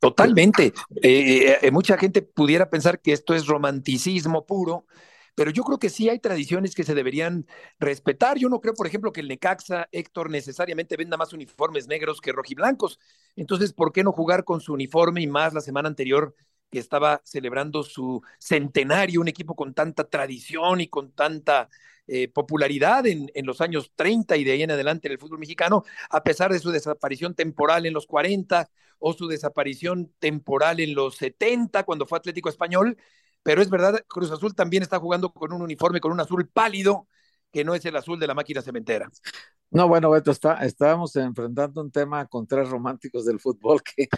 [0.00, 0.72] Totalmente.
[1.02, 4.86] Eh, mucha gente pudiera pensar que esto es romanticismo puro,
[5.34, 7.46] pero yo creo que sí hay tradiciones que se deberían
[7.78, 8.38] respetar.
[8.38, 12.32] Yo no creo, por ejemplo, que el Necaxa, Héctor, necesariamente venda más uniformes negros que
[12.32, 12.98] rojiblancos.
[13.36, 16.34] Entonces, ¿por qué no jugar con su uniforme y más la semana anterior
[16.70, 21.68] que estaba celebrando su centenario, un equipo con tanta tradición y con tanta
[22.06, 25.38] eh, popularidad en, en, los años 30 y de ahí en adelante en el fútbol
[25.38, 30.94] mexicano, a pesar de su desaparición temporal en los 40 o su desaparición temporal en
[30.94, 32.96] los 70 cuando fue Atlético Español,
[33.42, 37.06] pero es verdad, Cruz Azul también está jugando con un uniforme, con un azul pálido,
[37.50, 39.10] que no es el azul de la máquina cementera.
[39.70, 44.08] No, bueno, Beto, está, estábamos enfrentando un tema con tres románticos del fútbol que,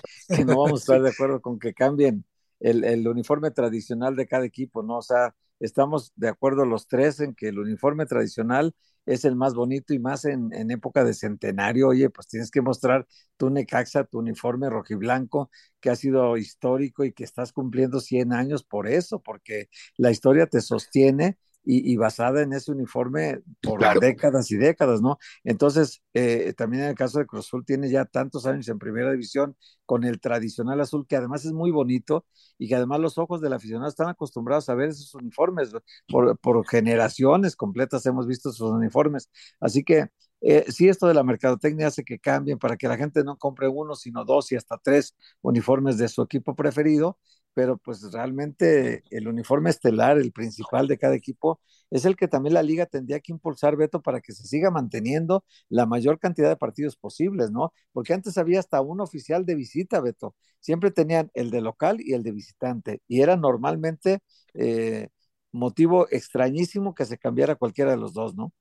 [0.45, 2.25] no vamos a estar de acuerdo con que cambien
[2.61, 4.99] el, el, uniforme tradicional de cada equipo, ¿no?
[4.99, 8.75] O sea, estamos de acuerdo los tres en que el uniforme tradicional
[9.07, 11.89] es el más bonito y más en, época de centenario.
[11.89, 17.13] Oye, pues tienes que mostrar tu Necaxa, tu uniforme rojiblanco, que ha sido histórico y
[17.13, 22.53] que estás cumpliendo 100 años por eso, porque la historia te sostiene y, basada en
[22.53, 25.19] ese uniforme por décadas y décadas, ¿no?
[25.45, 29.13] Entonces, eh, también en el caso de Cruz Azul tiene ya tantos años en primera
[29.13, 32.27] división con el tradicional azul, que además es muy bonito
[32.59, 35.73] y que además los ojos del aficionado están acostumbrados a ver esos uniformes.
[36.09, 39.31] Por, por generaciones completas hemos visto esos uniformes.
[39.61, 40.09] Así que
[40.43, 43.69] eh, si esto de la mercadotecnia hace que cambien para que la gente no compre
[43.69, 47.19] uno, sino dos y hasta tres uniformes de su equipo preferido,
[47.55, 51.61] pero pues realmente el uniforme estelar, el principal de cada equipo,
[51.91, 55.45] es el que también la liga tendría que impulsar, Beto, para que se siga manteniendo
[55.69, 57.73] la mayor cantidad de partidos posibles, ¿no?
[57.93, 60.35] Porque antes había hasta un oficial de visita, Beto.
[60.61, 64.21] Siempre tenían el de local y el de visitante, y era normalmente
[64.55, 65.09] eh,
[65.53, 68.53] motivo extrañísimo que se cambiara cualquiera de los dos, ¿no?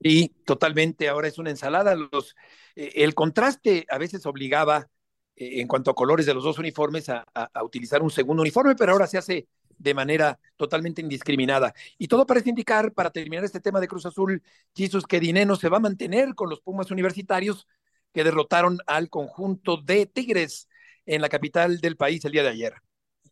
[0.00, 1.94] Y totalmente, ahora es una ensalada.
[1.94, 2.34] Los,
[2.76, 4.88] eh, el contraste a veces obligaba
[5.36, 7.24] en cuanto a colores de los dos uniformes a,
[7.62, 11.74] utilizar un segundo uniforme, pero ahora se hace de manera totalmente indiscriminada.
[11.98, 14.42] Y todo parece indicar, para terminar este tema de Cruz Azul,
[14.74, 17.66] Jesús, que Dineno se va a mantener con los Pumas universitarios
[18.12, 20.68] que derrotaron al conjunto de Tigres
[21.06, 22.74] en la capital del país el día de ayer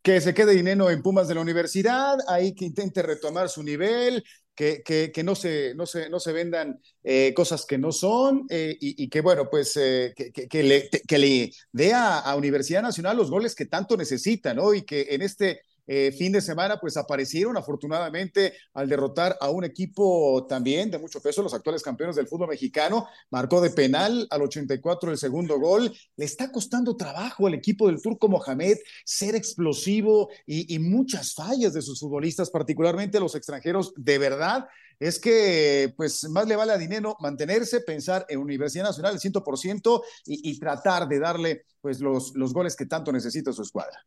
[0.03, 4.25] que se quede Dineno en Pumas de la universidad, ahí que intente retomar su nivel,
[4.55, 4.83] que,
[5.13, 9.09] que, no, se, no, se, no se vendan eh, cosas que no son eh, y,
[9.09, 13.31] que, bueno, pues eh, que, que, le, que le dé a, a, Universidad Nacional los
[13.31, 14.75] goles que tanto necesita, ¿no?
[14.75, 19.65] Y que en este eh, fin de semana, pues aparecieron afortunadamente al derrotar a un
[19.65, 23.09] equipo también de mucho peso, los actuales campeones del fútbol mexicano.
[23.29, 25.93] Marcó de penal al 84 el segundo gol.
[26.15, 31.83] Le está costando trabajo al equipo del Turco Mohamed ser explosivo y, muchas fallas de
[31.83, 34.69] sus futbolistas, particularmente los extranjeros, de verdad
[35.01, 40.03] es que pues más le vale a dinero mantenerse, pensar en Universidad Nacional al 100%
[40.27, 44.07] y, y tratar de darle pues los, los goles que tanto necesita su escuadra.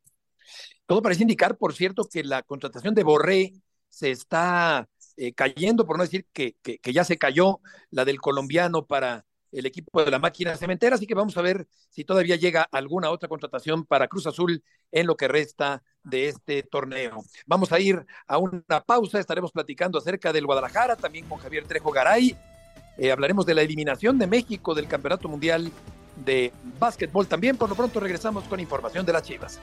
[0.85, 3.53] Todo parece indicar, por cierto, que la contratación de Borré
[3.89, 7.59] se está eh, cayendo, por no decir que, que, ya se cayó
[7.91, 11.67] la del colombiano para el equipo de la máquina cementera, así que vamos a ver
[11.89, 16.63] si todavía llega alguna otra contratación para Cruz Azul en lo que resta de este
[16.63, 17.23] torneo.
[17.45, 21.91] Vamos a ir a una pausa, estaremos platicando acerca del Guadalajara, también con Javier Trejo
[21.91, 22.35] Garay,
[22.97, 25.71] eh, hablaremos de la eliminación de México del Campeonato Mundial
[26.15, 29.59] de Básquetbol también, por lo pronto regresamos con información de las Chivas.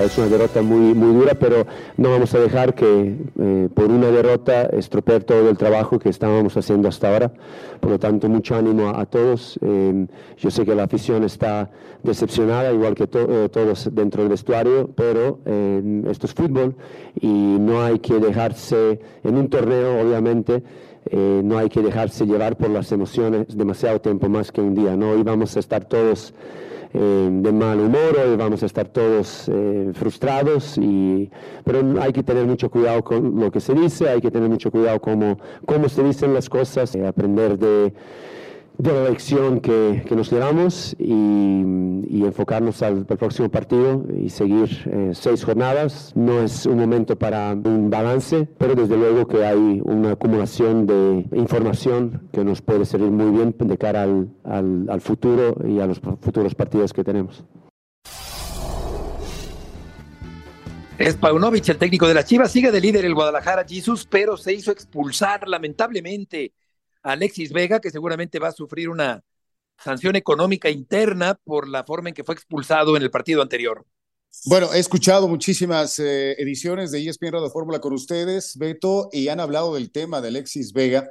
[0.00, 4.10] Es una derrota muy, muy dura, pero no vamos a dejar que eh, por una
[4.10, 7.32] derrota estropear todo el trabajo que estábamos haciendo hasta ahora.
[7.80, 9.58] Por lo tanto, mucho ánimo a, todos.
[9.60, 10.06] Eh,
[10.36, 11.70] yo sé que la afición está
[12.02, 15.40] decepcionada, igual que eh, todos dentro del vestuario, pero
[16.08, 16.76] esto es fútbol
[17.20, 20.62] y no hay que dejarse en un torneo, obviamente
[21.10, 24.94] eh, no hay que dejarse llevar por las emociones demasiado tiempo más que un día,
[24.96, 25.10] ¿no?
[25.10, 26.34] Hoy vamos a estar todos
[26.94, 31.30] eh, de mal humor, hoy vamos a estar todos eh, frustrados, y,
[31.64, 34.70] pero hay que tener mucho cuidado con lo que se dice, hay que tener mucho
[34.70, 37.92] cuidado cómo, cómo se dicen las cosas, aprender de
[38.78, 41.64] de la elección que, que nos llevamos y,
[42.08, 46.12] y enfocarnos al, al, próximo partido y seguir eh, seis jornadas.
[46.14, 51.26] No es un momento para un balance, pero desde luego que hay una acumulación de
[51.36, 55.86] información que nos puede servir muy bien de cara al, al, al futuro y a
[55.86, 57.44] los futuros partidos que tenemos.
[60.98, 64.52] Es Paunovic, el técnico de la Chivas, sigue de líder el Guadalajara Jesus, pero se
[64.52, 66.52] hizo expulsar lamentablemente
[67.12, 69.22] Alexis Vega, que seguramente va a sufrir una
[69.78, 73.86] sanción económica interna por la forma en que fue expulsado en el partido anterior.
[74.44, 79.40] Bueno, he escuchado muchísimas eh, ediciones de ESPN Radio Fórmula con ustedes, Beto, y han
[79.40, 81.10] hablado del tema de Alexis Vega.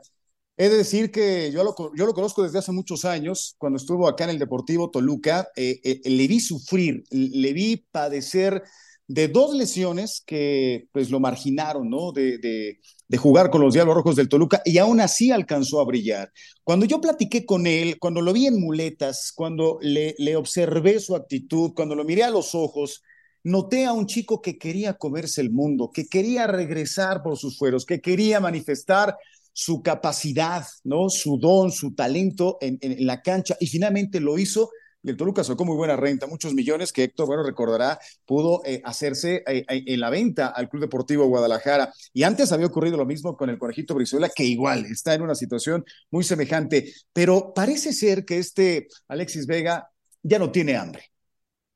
[0.56, 4.08] He de decir que yo lo, yo lo conozco desde hace muchos años, cuando estuvo
[4.08, 8.64] acá en el Deportivo Toluca, eh, eh, le vi sufrir, le vi padecer
[9.08, 12.12] de dos lesiones que pues lo marginaron, ¿no?
[12.12, 16.32] De, de, jugar con los Diablos Rojos del Toluca y aún así alcanzó a brillar.
[16.64, 21.72] Cuando yo platiqué con él, cuando lo vi en muletas, cuando le, observé su actitud,
[21.74, 23.02] cuando lo miré a los ojos,
[23.44, 27.86] noté a un chico que quería comerse el mundo, que quería regresar por sus fueros,
[27.86, 29.16] que quería manifestar
[29.54, 31.10] su capacidad, ¿no?
[31.10, 34.70] Su don, su talento en, en, en la cancha y finalmente lo hizo
[35.08, 38.82] y el Toluca sacó muy buena renta, muchos millones que Héctor, bueno, recordará, pudo eh,
[38.84, 41.94] hacerse eh, eh, en la venta al Club Deportivo Guadalajara.
[42.12, 45.34] Y antes había ocurrido lo mismo con el Conejito Brizuela, que igual está en una
[45.34, 49.90] situación muy semejante, pero parece ser que este Alexis Vega
[50.24, 51.06] ya no tiene hambre.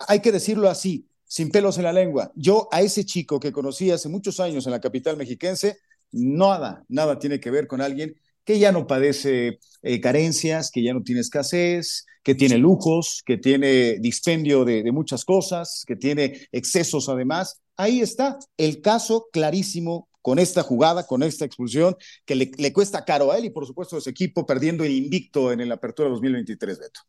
[0.09, 2.33] Hay que decirlo así, sin pelos en la lengua.
[2.35, 5.77] Yo a ese chico que conocí hace muchos años en la capital mexiquense,
[6.11, 8.13] nada, nada tiene que ver con alguien
[8.43, 9.59] que ya no padece
[10.01, 15.25] carencias, que ya no tiene escasez, que tiene lujos, que tiene dispendio de, de, muchas
[15.25, 17.61] cosas, que tiene excesos además.
[17.77, 23.03] Ahí está el caso clarísimo con esta jugada, con esta expulsión, que le, le cuesta
[23.05, 26.09] caro a él y por supuesto a su equipo perdiendo el invicto en la apertura
[26.09, 27.01] 2023, Beto.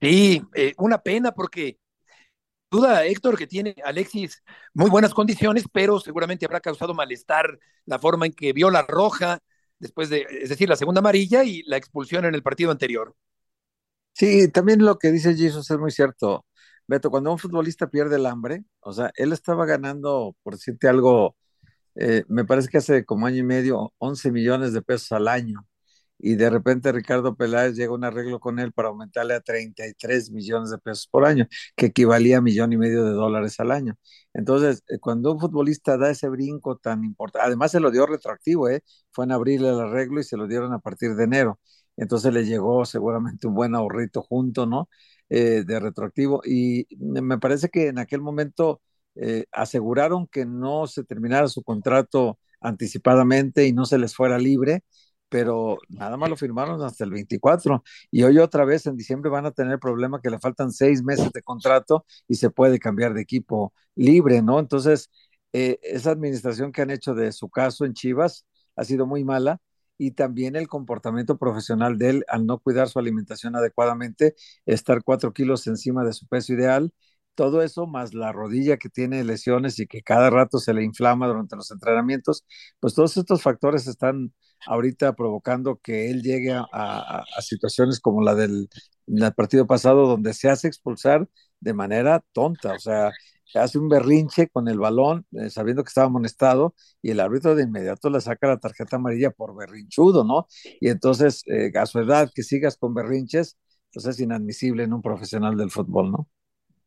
[0.00, 1.78] Sí, eh, una pena porque
[2.70, 4.42] duda, Héctor, que tiene Alexis
[4.74, 9.38] muy buenas condiciones, pero seguramente habrá causado malestar la forma en que vio la roja,
[9.78, 13.14] después de, es decir, la segunda amarilla y la expulsión en el partido anterior.
[14.12, 16.46] Sí, también lo que dice Jesus es muy cierto.
[16.86, 21.36] Beto, cuando un futbolista pierde el hambre, o sea, él estaba ganando, por decirte algo,
[21.96, 25.66] eh, me parece que hace como año y medio, 11 millones de pesos al año.
[26.18, 30.30] Y de repente Ricardo Peláez llega a un arreglo con él para aumentarle a 33
[30.32, 33.96] millones de pesos por año, que equivalía a millón y medio de dólares al año.
[34.34, 38.68] Entonces, eh, cuando un futbolista da ese brinco tan importante, además se lo dio retroactivo,
[38.70, 38.82] ¿eh?
[39.12, 41.60] fue en abril el arreglo y se lo dieron a partir de enero.
[42.02, 44.88] Entonces le llegó seguramente un buen ahorrito junto, ¿no?
[45.28, 46.42] Eh, de retroactivo.
[46.44, 48.82] Y me parece que en aquel momento
[49.14, 54.84] eh, aseguraron que no se terminara su contrato anticipadamente y no se les fuera libre
[55.32, 59.46] pero nada más lo firmaron hasta el 24 y hoy otra vez en diciembre van
[59.46, 63.14] a tener el problema que le faltan seis meses de contrato y se puede cambiar
[63.14, 64.58] de equipo libre, ¿no?
[64.58, 65.10] Entonces,
[65.54, 68.44] eh, esa administración que han hecho de su caso en Chivas
[68.76, 69.58] ha sido muy mala
[70.06, 74.34] y también el comportamiento profesional de él al no cuidar su alimentación adecuadamente,
[74.66, 76.92] estar cuatro kilos encima de su peso ideal
[77.34, 81.26] todo eso más la rodilla que tiene lesiones y que cada rato se le inflama
[81.26, 82.44] durante los entrenamientos,
[82.80, 84.32] pues todos estos factores están
[84.66, 88.68] ahorita provocando que él llegue a, situaciones como la del,
[89.06, 91.28] del, partido pasado, donde se hace expulsar
[91.60, 93.10] de manera tonta, o sea,
[93.54, 97.64] hace un berrinche con el balón, eh, sabiendo que estaba amonestado, y el árbitro de
[97.64, 100.46] inmediato le saca la tarjeta amarilla por berrinchudo, ¿no?
[100.80, 103.56] Y entonces, eh, a su edad, que sigas con berrinches,
[103.92, 106.28] pues es inadmisible en un profesional del fútbol, ¿no?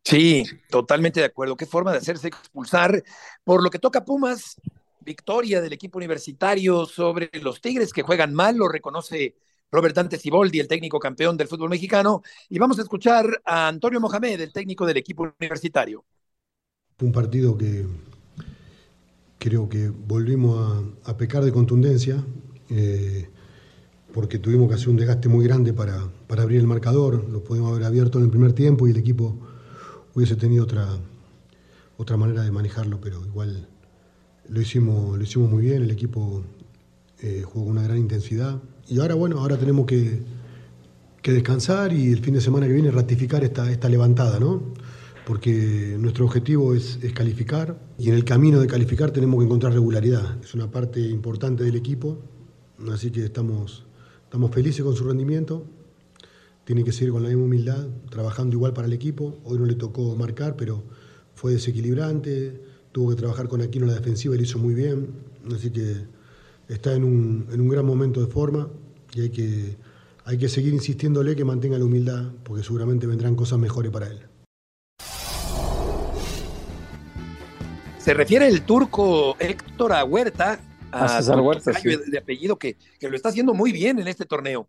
[0.04, 1.58] Sí, totalmente de acuerdo.
[1.58, 3.04] Qué forma de hacerse expulsar.
[3.43, 4.56] Por lo que toca Pumas,
[5.01, 9.36] victoria del equipo universitario sobre los Tigres que juegan mal, lo reconoce
[9.72, 12.22] Robert Dante Ciboldi, el técnico campeón del fútbol mexicano.
[12.49, 16.05] Y vamos a escuchar a Antonio Mohamed, el técnico del equipo universitario.
[17.01, 17.85] Un partido que
[19.37, 22.23] creo que volvimos a, pecar de contundencia,
[22.69, 23.27] eh,
[24.13, 27.27] porque tuvimos que hacer un desgaste muy grande para, para abrir el marcador.
[27.29, 29.37] Lo pudimos haber abierto en el primer tiempo y el equipo
[30.13, 30.87] hubiese tenido otra,
[31.97, 33.67] otra manera de manejarlo, pero igual
[34.47, 36.43] lo hicimos, lo hicimos muy bien, el equipo
[37.19, 38.61] eh, jugó con una gran intensidad.
[38.87, 40.21] Y ahora, bueno, ahora tenemos que,
[41.21, 44.73] que, descansar y el fin de semana que viene ratificar esta, esta levantada, ¿no?
[45.26, 50.38] Porque nuestro objetivo es, calificar y en el camino de calificar tenemos que encontrar regularidad.
[50.43, 52.19] Es una parte importante del equipo
[52.91, 53.86] así que estamos,
[54.23, 55.65] estamos felices con su rendimiento.
[56.63, 59.39] Tiene que seguir con la misma humildad, trabajando igual para el equipo.
[59.43, 60.84] Hoy no le tocó marcar, pero
[61.36, 62.61] fue desequilibrante.
[62.91, 65.09] Tuvo que trabajar con Aquino en la defensiva y lo hizo muy bien.
[65.55, 66.07] Así que
[66.67, 68.69] está en un, en un gran momento de forma
[69.13, 69.78] y hay que,
[70.23, 74.19] hay que seguir insistiéndole que mantenga la humildad, porque seguramente vendrán cosas mejores para él.
[78.06, 80.60] Se refiere el turco Héctor a Huerta,
[80.91, 84.26] a, César Huerta, de, de apellido, que, que lo está haciendo muy bien en este
[84.26, 84.68] torneo.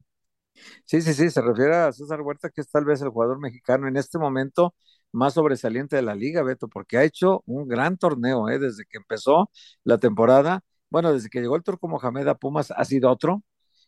[0.87, 3.89] Sí, sí, sí, se refiere a César Huerta, que es tal vez el jugador mexicano
[3.89, 4.75] en este momento
[5.13, 8.59] más sobresaliente de la liga, Beto, porque ha hecho un gran torneo, ¿eh?
[8.59, 9.51] desde que empezó
[9.85, 10.63] la temporada.
[10.89, 13.43] Bueno, desde que llegó el Turco Mohamed a Pumas ha sido otro.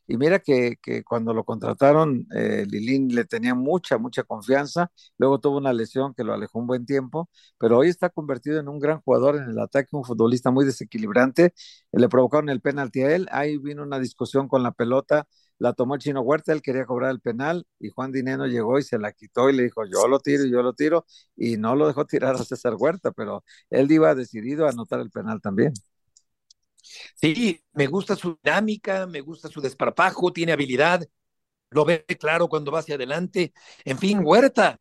[0.08, 4.90] Y mira que, que cuando lo contrataron, eh, Lilín le tenía mucha, mucha confianza.
[5.18, 7.28] Luego tuvo una lesión que lo alejó un buen tiempo,
[7.58, 11.54] pero hoy está convertido en un gran jugador en el ataque, un futbolista muy desequilibrante.
[11.92, 13.28] Le provocaron el penalti a él.
[13.30, 15.26] Ahí vino una discusión con la pelota
[15.58, 18.82] la tomó el Chino Huerta, él quería cobrar el penal y Juan Dineno llegó y
[18.82, 21.04] se la quitó y le dijo, yo lo tiro yo lo tiro,
[21.36, 25.10] y no lo dejó tirar a César Huerta, pero él iba decidido a anotar el
[25.10, 25.72] penal también.
[27.14, 31.06] Sí, me gusta su dinámica, me gusta su desparpajo, tiene habilidad,
[31.70, 33.52] lo ve claro cuando va hacia adelante.
[33.84, 34.80] En fin, Huerta,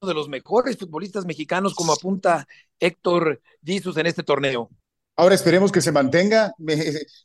[0.00, 2.46] uno de los mejores futbolistas mexicanos, como apunta
[2.78, 4.70] Héctor Jesus en este torneo.
[5.14, 6.54] Ahora esperemos que se mantenga.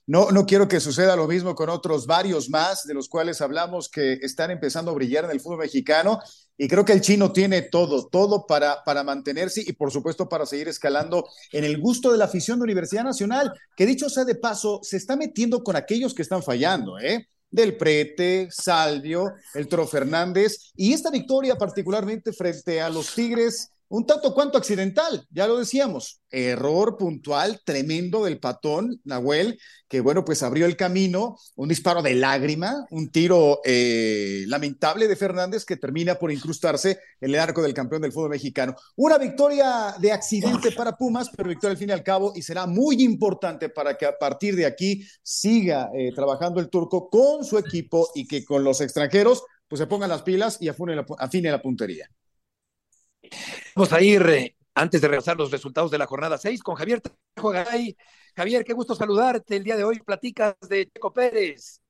[0.05, 3.89] No, no quiero que suceda lo mismo con otros varios más de los cuales hablamos
[3.89, 6.19] que están empezando a brillar en el fútbol mexicano.
[6.57, 10.45] Y creo que el chino tiene todo, todo para, para mantenerse y por supuesto para
[10.45, 14.35] seguir escalando en el gusto de la afición de Universidad Nacional, que dicho sea de
[14.35, 17.27] paso, se está metiendo con aquellos que están fallando, ¿eh?
[17.49, 24.05] Del Prete, Salvio, el Tro Fernández y esta victoria particularmente frente a los Tigres un
[24.05, 30.43] tanto cuanto accidental, ya lo decíamos, error puntual tremendo del patón Nahuel, que bueno, pues
[30.43, 36.15] abrió el camino, un disparo de lágrima, un tiro eh, lamentable de Fernández que termina
[36.15, 38.75] por incrustarse en el arco del campeón del fútbol mexicano.
[38.97, 42.65] Una victoria de accidente para Pumas, pero victoria al fin y al cabo y será
[42.65, 47.57] muy importante para que a partir de aquí siga eh, trabajando el turco con su
[47.57, 51.51] equipo y que con los extranjeros pues se pongan las pilas y afine la, afine
[51.51, 52.09] la puntería.
[53.75, 57.01] Vamos a ir, eh, antes de repasar los resultados de la jornada 6, con Javier
[57.35, 57.95] Garay.
[58.35, 59.99] Javier, qué gusto saludarte el día de hoy.
[59.99, 61.81] Platicas de Checo Pérez.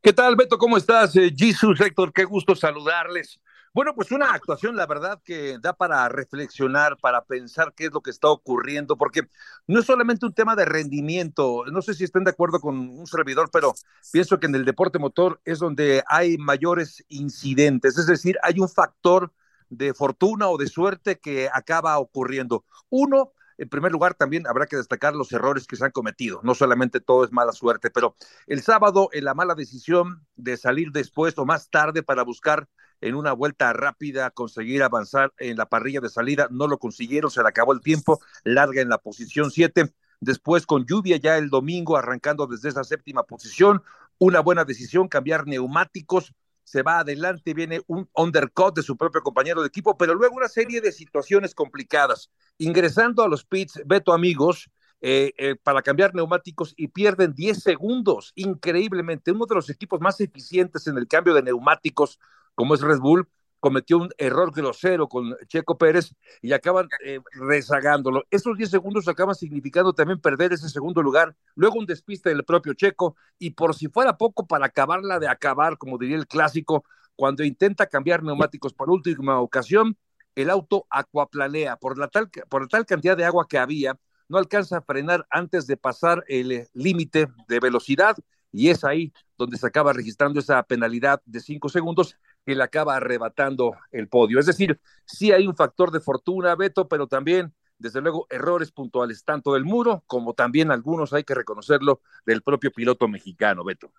[0.00, 0.58] ¿Qué tal, Beto?
[0.58, 1.14] ¿Cómo estás?
[1.16, 3.40] Eh, Héctor, qué gusto saludarles.
[3.74, 8.02] Bueno, pues una actuación, la verdad, que da para reflexionar, para pensar qué es lo
[8.02, 9.22] que está ocurriendo, porque
[9.66, 13.06] no es solamente un tema de rendimiento, no sé si estén de acuerdo con un
[13.06, 13.72] servidor, pero
[14.12, 18.68] pienso que en el deporte motor es donde hay mayores incidentes, es decir, hay un
[18.68, 19.32] factor
[19.72, 22.64] de fortuna o de suerte que acaba ocurriendo.
[22.90, 26.40] Uno, en primer lugar, también habrá que destacar los errores que se han cometido.
[26.42, 28.14] No solamente todo es mala suerte, pero
[28.46, 32.68] el sábado, en la mala decisión de salir después o más tarde para buscar
[33.00, 37.42] en una vuelta rápida conseguir avanzar en la parrilla de salida, no lo consiguieron, se
[37.42, 39.92] le acabó el tiempo, larga en la posición 7.
[40.20, 43.82] Después, con lluvia ya el domingo, arrancando desde esa séptima posición,
[44.18, 46.32] una buena decisión, cambiar neumáticos,
[46.72, 50.48] se va adelante, viene un undercut de su propio compañero de equipo, pero luego una
[50.48, 52.30] serie de situaciones complicadas.
[52.56, 54.70] Ingresando a los pits, Beto amigos,
[55.02, 59.32] eh, eh, para cambiar neumáticos y pierden 10 segundos, increíblemente.
[59.32, 62.18] Uno de los equipos más eficientes en el cambio de neumáticos,
[62.54, 63.28] como es Red Bull,
[63.62, 68.24] cometió un error grosero con Checo Pérez y acaban eh, rezagándolo.
[68.28, 72.74] Esos 10 segundos acaban significando también perder ese segundo lugar, luego un despiste del propio
[72.74, 76.84] Checo y por si fuera poco para acabarla de acabar, como diría el clásico,
[77.14, 79.96] cuando intenta cambiar neumáticos por última ocasión,
[80.34, 83.96] el auto acuaplanea por la tal, por la tal cantidad de agua que había,
[84.28, 88.16] no alcanza a frenar antes de pasar el eh, límite de velocidad
[88.50, 92.96] y es ahí donde se acaba registrando esa penalidad de cinco segundos que le acaba
[92.96, 94.38] arrebatando el podio.
[94.38, 99.24] Es decir, sí hay un factor de fortuna, Beto, pero también, desde luego, errores puntuales,
[99.24, 103.92] tanto del muro como también algunos, hay que reconocerlo, del propio piloto mexicano, Beto.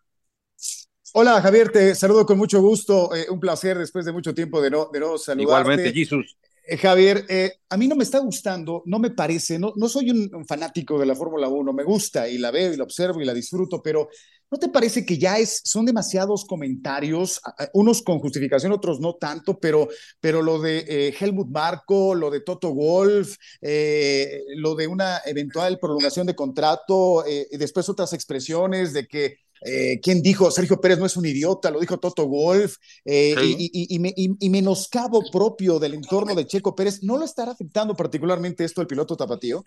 [1.15, 4.71] Hola Javier, te saludo con mucho gusto, eh, un placer después de mucho tiempo de
[4.71, 5.41] no, de no saludarte.
[5.41, 6.37] Igualmente, Jesús.
[6.65, 10.09] Eh, Javier, eh, a mí no me está gustando, no me parece, no, no soy
[10.09, 13.21] un, un fanático de la Fórmula 1, me gusta y la veo y la observo
[13.21, 14.09] y la disfruto, pero
[14.53, 17.41] ¿No te parece que ya es, son demasiados comentarios,
[17.73, 19.87] unos con justificación, otros no tanto, pero,
[20.19, 25.79] pero lo de eh, Helmut Marco, lo de Toto Wolf, eh, lo de una eventual
[25.79, 30.51] prolongación de contrato, eh, y después otras expresiones de que eh, ¿quién dijo?
[30.51, 32.75] Sergio Pérez no es un idiota, lo dijo Toto Wolf,
[33.05, 37.53] eh, y, y, y, y, menoscabo propio del entorno de Checo Pérez, ¿no lo estará
[37.53, 39.63] afectando particularmente esto el piloto tapatío?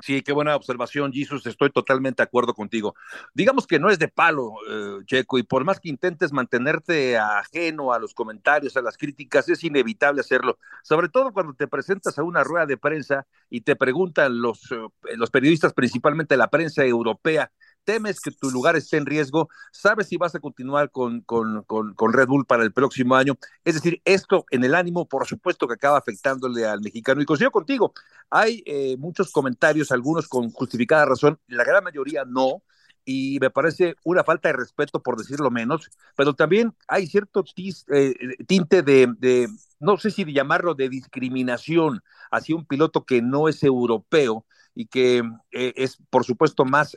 [0.00, 1.44] Sí, qué buena observación, Jesus.
[1.46, 2.94] Estoy totalmente de acuerdo contigo.
[3.34, 7.92] Digamos que no es de palo, eh, Checo, y por más que intentes mantenerte ajeno
[7.92, 10.56] a los comentarios, a las críticas, es inevitable hacerlo.
[10.84, 14.76] Sobre todo cuando te presentas a una rueda de prensa y te preguntan los, eh,
[15.16, 17.50] los periodistas, principalmente la prensa europea,
[17.88, 22.12] temes que tu lugar esté en riesgo, sabes si vas a continuar con, con, con,
[22.12, 23.38] Red Bull para el próximo año.
[23.64, 27.22] Es decir, esto en el ánimo, por supuesto que acaba afectándole al mexicano.
[27.22, 27.94] Y coincido contigo,
[28.28, 32.62] hay eh, muchos comentarios, algunos con justificada razón, la gran mayoría no,
[33.06, 38.14] y me parece una falta de respeto, por decirlo menos, pero también hay cierto eh,
[38.46, 39.48] tinte de,
[39.80, 45.22] no sé si llamarlo de discriminación hacia un piloto que no es europeo y que
[45.52, 46.94] eh, es, por supuesto, más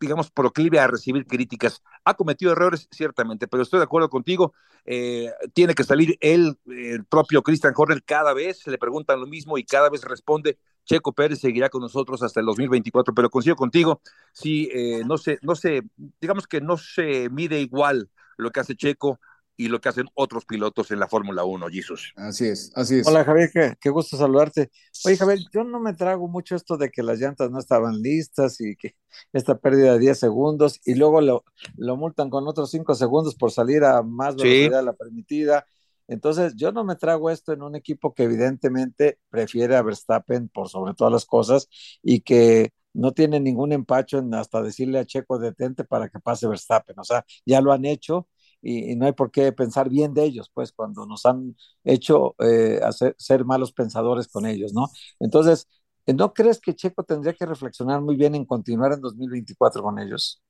[0.00, 1.82] digamos, proclive a recibir críticas.
[2.04, 4.54] Ha cometido errores, ciertamente, pero estoy de acuerdo contigo.
[4.86, 9.58] Eh, tiene que salir él, el propio Christian Horner, cada vez le preguntan lo mismo
[9.58, 10.58] y cada vez responde.
[10.84, 14.00] Checo Pérez seguirá con nosotros hasta el 2024, pero consigo contigo,
[14.32, 15.82] si eh, no se, no se,
[16.20, 19.20] digamos que no se mide igual lo que hace Checo
[19.60, 22.14] y lo que hacen otros pilotos en la Fórmula 1, Jesus.
[22.16, 23.06] Así es, así es.
[23.06, 24.70] Hola Javier, qué, gusto saludarte.
[25.04, 28.58] Oye Javier, yo no me trago mucho esto de que las llantas no estaban listas
[28.62, 28.94] y que
[29.34, 31.44] esta pérdida de 10 segundos y luego lo,
[31.76, 35.66] lo multan con otros 5 segundos por salir a más velocidad de la permitida.
[36.08, 40.70] Entonces, yo no me trago esto en un equipo que evidentemente prefiere a Verstappen por
[40.70, 41.68] sobre todas las cosas
[42.02, 46.48] y que no tiene ningún empacho en hasta decirle a Checo detente para que pase
[46.48, 46.98] Verstappen.
[46.98, 48.26] O sea, ya lo han hecho
[48.62, 52.80] y, no hay por qué pensar bien de ellos, pues cuando nos han hecho eh,
[52.82, 54.88] hacer, ser malos pensadores con ellos, ¿no?
[55.18, 55.68] Entonces,
[56.06, 60.42] ¿no crees que Checo tendría que reflexionar muy bien en continuar en 2024 con ellos?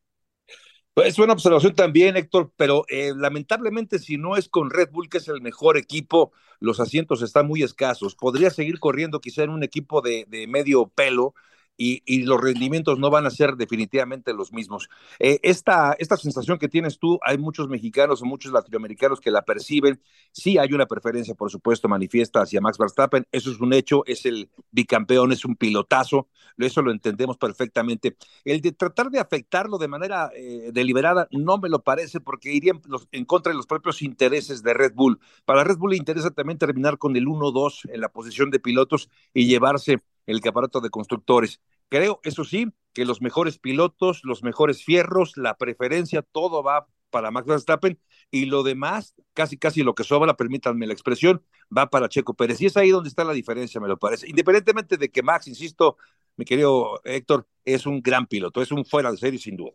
[0.92, 5.08] Pues es buena observación también, Héctor, pero eh, lamentablemente si no es con Red Bull,
[5.08, 8.16] que es el mejor equipo, los asientos están muy escasos.
[8.16, 11.34] Podría seguir corriendo quizá en un equipo de, de medio pelo,
[11.80, 14.90] y, los rendimientos no van a ser definitivamente los mismos.
[15.18, 19.42] Eh, esta, esta sensación que tienes tú, hay muchos mexicanos o muchos latinoamericanos que la
[19.42, 20.00] perciben.
[20.30, 23.26] Sí hay una preferencia, por supuesto, manifiesta hacia Max Verstappen.
[23.32, 26.28] Eso es un hecho, es el bicampeón, es un pilotazo.
[26.58, 28.16] Eso lo entendemos perfectamente.
[28.44, 32.74] El de tratar de afectarlo de manera eh, deliberada no me lo parece porque iría
[33.12, 35.18] en, contra de los propios intereses de Red Bull.
[35.46, 39.08] Para Red Bull le interesa también terminar con el 1-2 en la posición de pilotos
[39.32, 41.60] y llevarse el caparato de constructores.
[41.90, 47.32] Creo, eso sí, que los mejores pilotos, los mejores fierros, la preferencia, todo va para
[47.32, 51.44] Max Verstappen y lo demás, casi casi lo que sobra, permítanme la expresión,
[51.76, 52.60] va para Checo Pérez.
[52.60, 54.28] Y es ahí donde está la diferencia, me lo parece.
[54.28, 55.96] Independientemente de que Max, insisto,
[56.36, 59.72] mi querido Héctor, es un gran piloto, es un fuera de serie sin duda.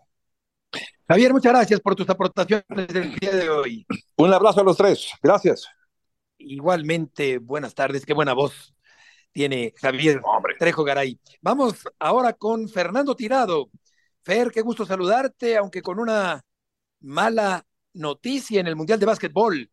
[1.07, 3.86] Javier, muchas gracias por tus aportaciones del día de hoy.
[4.16, 5.68] Un abrazo a los tres, gracias.
[6.38, 8.74] Igualmente, buenas tardes, qué buena voz
[9.36, 10.21] tiene Javier
[10.57, 11.19] Trejo Garay.
[11.41, 13.69] Vamos ahora con Fernando Tirado.
[14.23, 16.41] Fer, qué gusto saludarte, aunque con una
[17.01, 19.69] mala noticia en el Mundial de Básquetbol.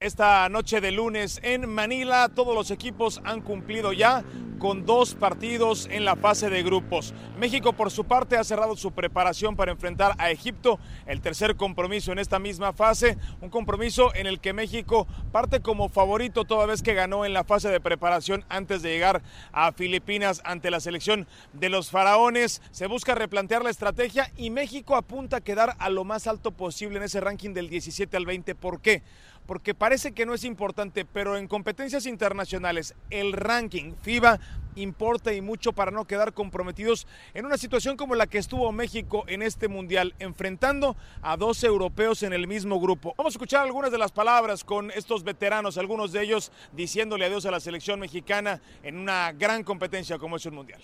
[0.00, 4.22] Esta noche de lunes en Manila todos los equipos han cumplido ya
[4.60, 7.12] con dos partidos en la fase de grupos.
[7.36, 12.12] México por su parte ha cerrado su preparación para enfrentar a Egipto, el tercer compromiso
[12.12, 16.80] en esta misma fase, un compromiso en el que México parte como favorito toda vez
[16.80, 21.26] que ganó en la fase de preparación antes de llegar a Filipinas ante la selección
[21.52, 22.62] de los faraones.
[22.70, 26.98] Se busca replantear la estrategia y México apunta a quedar a lo más alto posible
[26.98, 28.54] en ese ranking del 17 al 20.
[28.54, 29.02] ¿Por qué?
[29.48, 34.38] Porque parece que no es importante, pero en competencias internacionales el ranking FIBA
[34.76, 39.24] importa y mucho para no quedar comprometidos en una situación como la que estuvo México
[39.26, 43.14] en este mundial, enfrentando a dos europeos en el mismo grupo.
[43.16, 47.46] Vamos a escuchar algunas de las palabras con estos veteranos, algunos de ellos diciéndole adiós
[47.46, 50.82] a la selección mexicana en una gran competencia como es el mundial.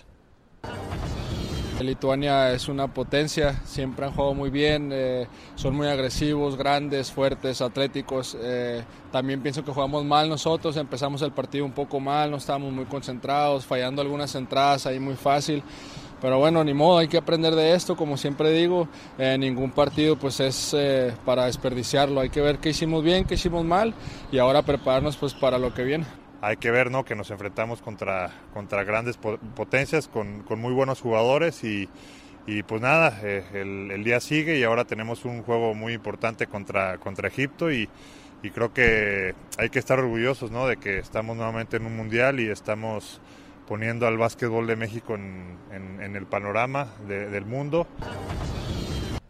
[1.83, 7.61] Lituania es una potencia, siempre han jugado muy bien, eh, son muy agresivos, grandes, fuertes,
[7.61, 8.37] atléticos.
[8.39, 12.71] Eh, también pienso que jugamos mal nosotros, empezamos el partido un poco mal, no estábamos
[12.71, 15.63] muy concentrados, fallando algunas entradas ahí muy fácil.
[16.21, 20.15] Pero bueno, ni modo, hay que aprender de esto, como siempre digo, eh, ningún partido
[20.15, 20.75] pues es
[21.25, 23.93] para desperdiciarlo, hay que ver qué hicimos bien, qué hicimos mal
[24.31, 27.03] y ahora prepararnos pues para lo que viene hay que ver ¿no?
[27.03, 31.89] que nos enfrentamos contra, contra grandes potencias, con, con muy buenos jugadores y,
[32.45, 33.43] y pues nada, eh,
[33.91, 37.89] el, día sigue y ahora tenemos un juego muy importante contra, contra Egipto y,
[38.43, 40.67] y creo que hay que estar orgullosos ¿no?
[40.67, 43.21] de que estamos nuevamente en un mundial y estamos
[43.67, 45.57] poniendo al básquetbol de México en,
[45.99, 47.87] en, el panorama de, del mundo.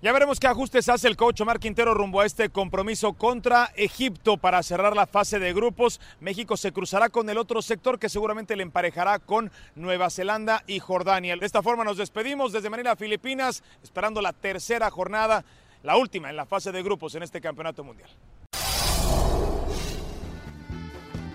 [0.06, 4.38] Ya veremos qué ajustes hace el coach Omar Quintero rumbo a este compromiso contra Egipto
[4.38, 6.00] para cerrar la fase de grupos.
[6.20, 10.78] México se cruzará con el otro sector que seguramente le emparejará con Nueva Zelanda y
[10.78, 11.36] Jordania.
[11.38, 15.44] De esta forma nos despedimos desde Manila, Filipinas, esperando la tercera jornada,
[15.82, 18.12] la última en la fase de grupos en este campeonato mundial.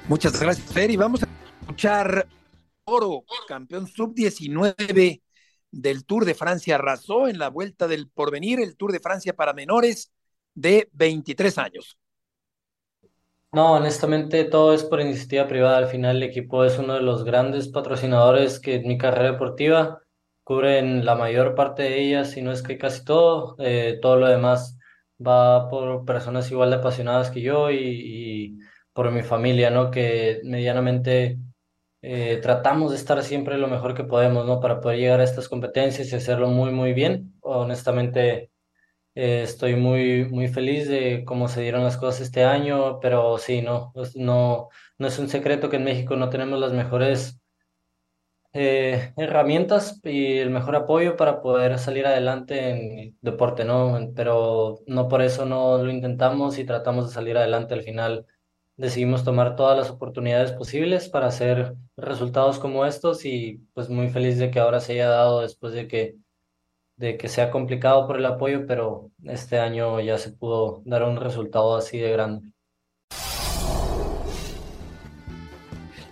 [0.07, 0.93] Muchas gracias, Fer.
[0.93, 1.29] Y vamos a
[1.63, 2.25] escuchar
[2.85, 5.21] Oro, campeón sub-19
[5.71, 6.77] del Tour de Francia.
[6.77, 10.13] Arrasó en la vuelta del porvenir, el Tour de Francia para menores
[10.55, 11.99] de 23 años.
[13.53, 15.79] No, honestamente todo es por iniciativa privada.
[15.79, 20.01] Al final el equipo es uno de los grandes patrocinadores que mi carrera deportiva
[20.45, 23.57] cubren la mayor parte de ellas, si no es que casi todo.
[23.59, 24.79] Eh, todo lo demás
[25.25, 28.59] va por personas igual de apasionadas que yo y, y
[28.93, 29.91] por mi familia, ¿no?
[29.91, 31.39] Que medianamente
[32.03, 34.61] eh, tratamos de estar siempre lo mejor que podemos, ¿no?
[34.61, 37.35] Para poder llegar a estas competencias y hacerlo muy, muy bien.
[37.41, 38.51] Honestamente,
[39.15, 43.63] eh, estoy muy, muy feliz de cómo se dieron las cosas este año, pero sí,
[43.63, 47.41] no, pues no, no es un secreto que en México no tenemos las mejores
[48.53, 53.99] eh, herramientas y el mejor apoyo para poder salir adelante en el deporte, ¿no?
[54.17, 58.27] Pero no por eso no lo intentamos y tratamos de salir adelante al final
[58.81, 64.39] decidimos tomar todas las oportunidades posibles para hacer resultados como estos y pues muy feliz
[64.39, 66.17] de que ahora se haya dado después de que
[66.97, 71.17] de que sea complicado por el apoyo, pero este año ya se pudo dar un
[71.17, 72.53] resultado así de grande.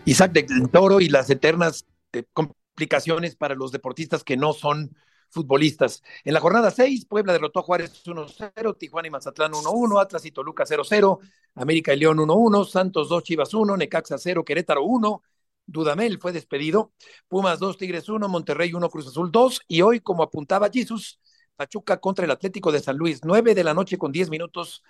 [0.06, 4.94] Isaac de Toro y las eternas eh, complicaciones para los deportistas que no son
[5.30, 6.02] futbolistas.
[6.24, 10.30] En la jornada 6, Puebla derrotó a Juárez 1-0, Tijuana y Mazatlán 1-1, Atlas y
[10.30, 11.18] Toluca 0-0,
[11.54, 15.22] América y León 1-1, Santos 2, Chivas 1, Necaxa 0, Querétaro 1,
[15.66, 16.92] Dudamel fue despedido,
[17.28, 21.20] Pumas 2, Tigres 1, Monterrey 1, Cruz Azul 2, y hoy, como apuntaba Jesús,
[21.56, 24.82] Pachuca contra el Atlético de San Luis, 9 de la noche con 10 minutos,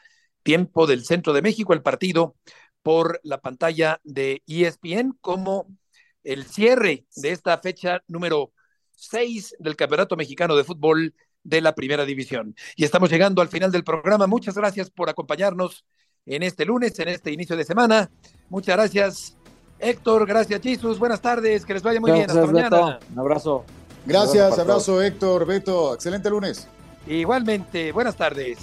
[0.42, 2.36] tiempo del centro de México, el partido
[2.82, 5.66] por la pantalla de ESPN como
[6.22, 8.52] el cierre de esta fecha número
[8.98, 12.54] 6 del Campeonato Mexicano de Fútbol de la Primera División.
[12.76, 14.26] Y estamos llegando al final del programa.
[14.26, 15.84] Muchas gracias por acompañarnos
[16.26, 18.10] en este lunes, en este inicio de semana.
[18.48, 19.36] Muchas gracias,
[19.78, 20.26] Héctor.
[20.26, 20.98] Gracias, Jesús.
[20.98, 21.64] Buenas tardes.
[21.64, 22.28] Que les vaya muy bien.
[22.28, 22.98] Hasta mañana.
[23.12, 23.64] Un abrazo.
[24.04, 25.94] Gracias, abrazo, Héctor, Beto.
[25.94, 26.66] Excelente lunes.
[27.06, 27.92] Igualmente.
[27.92, 28.58] Buenas tardes.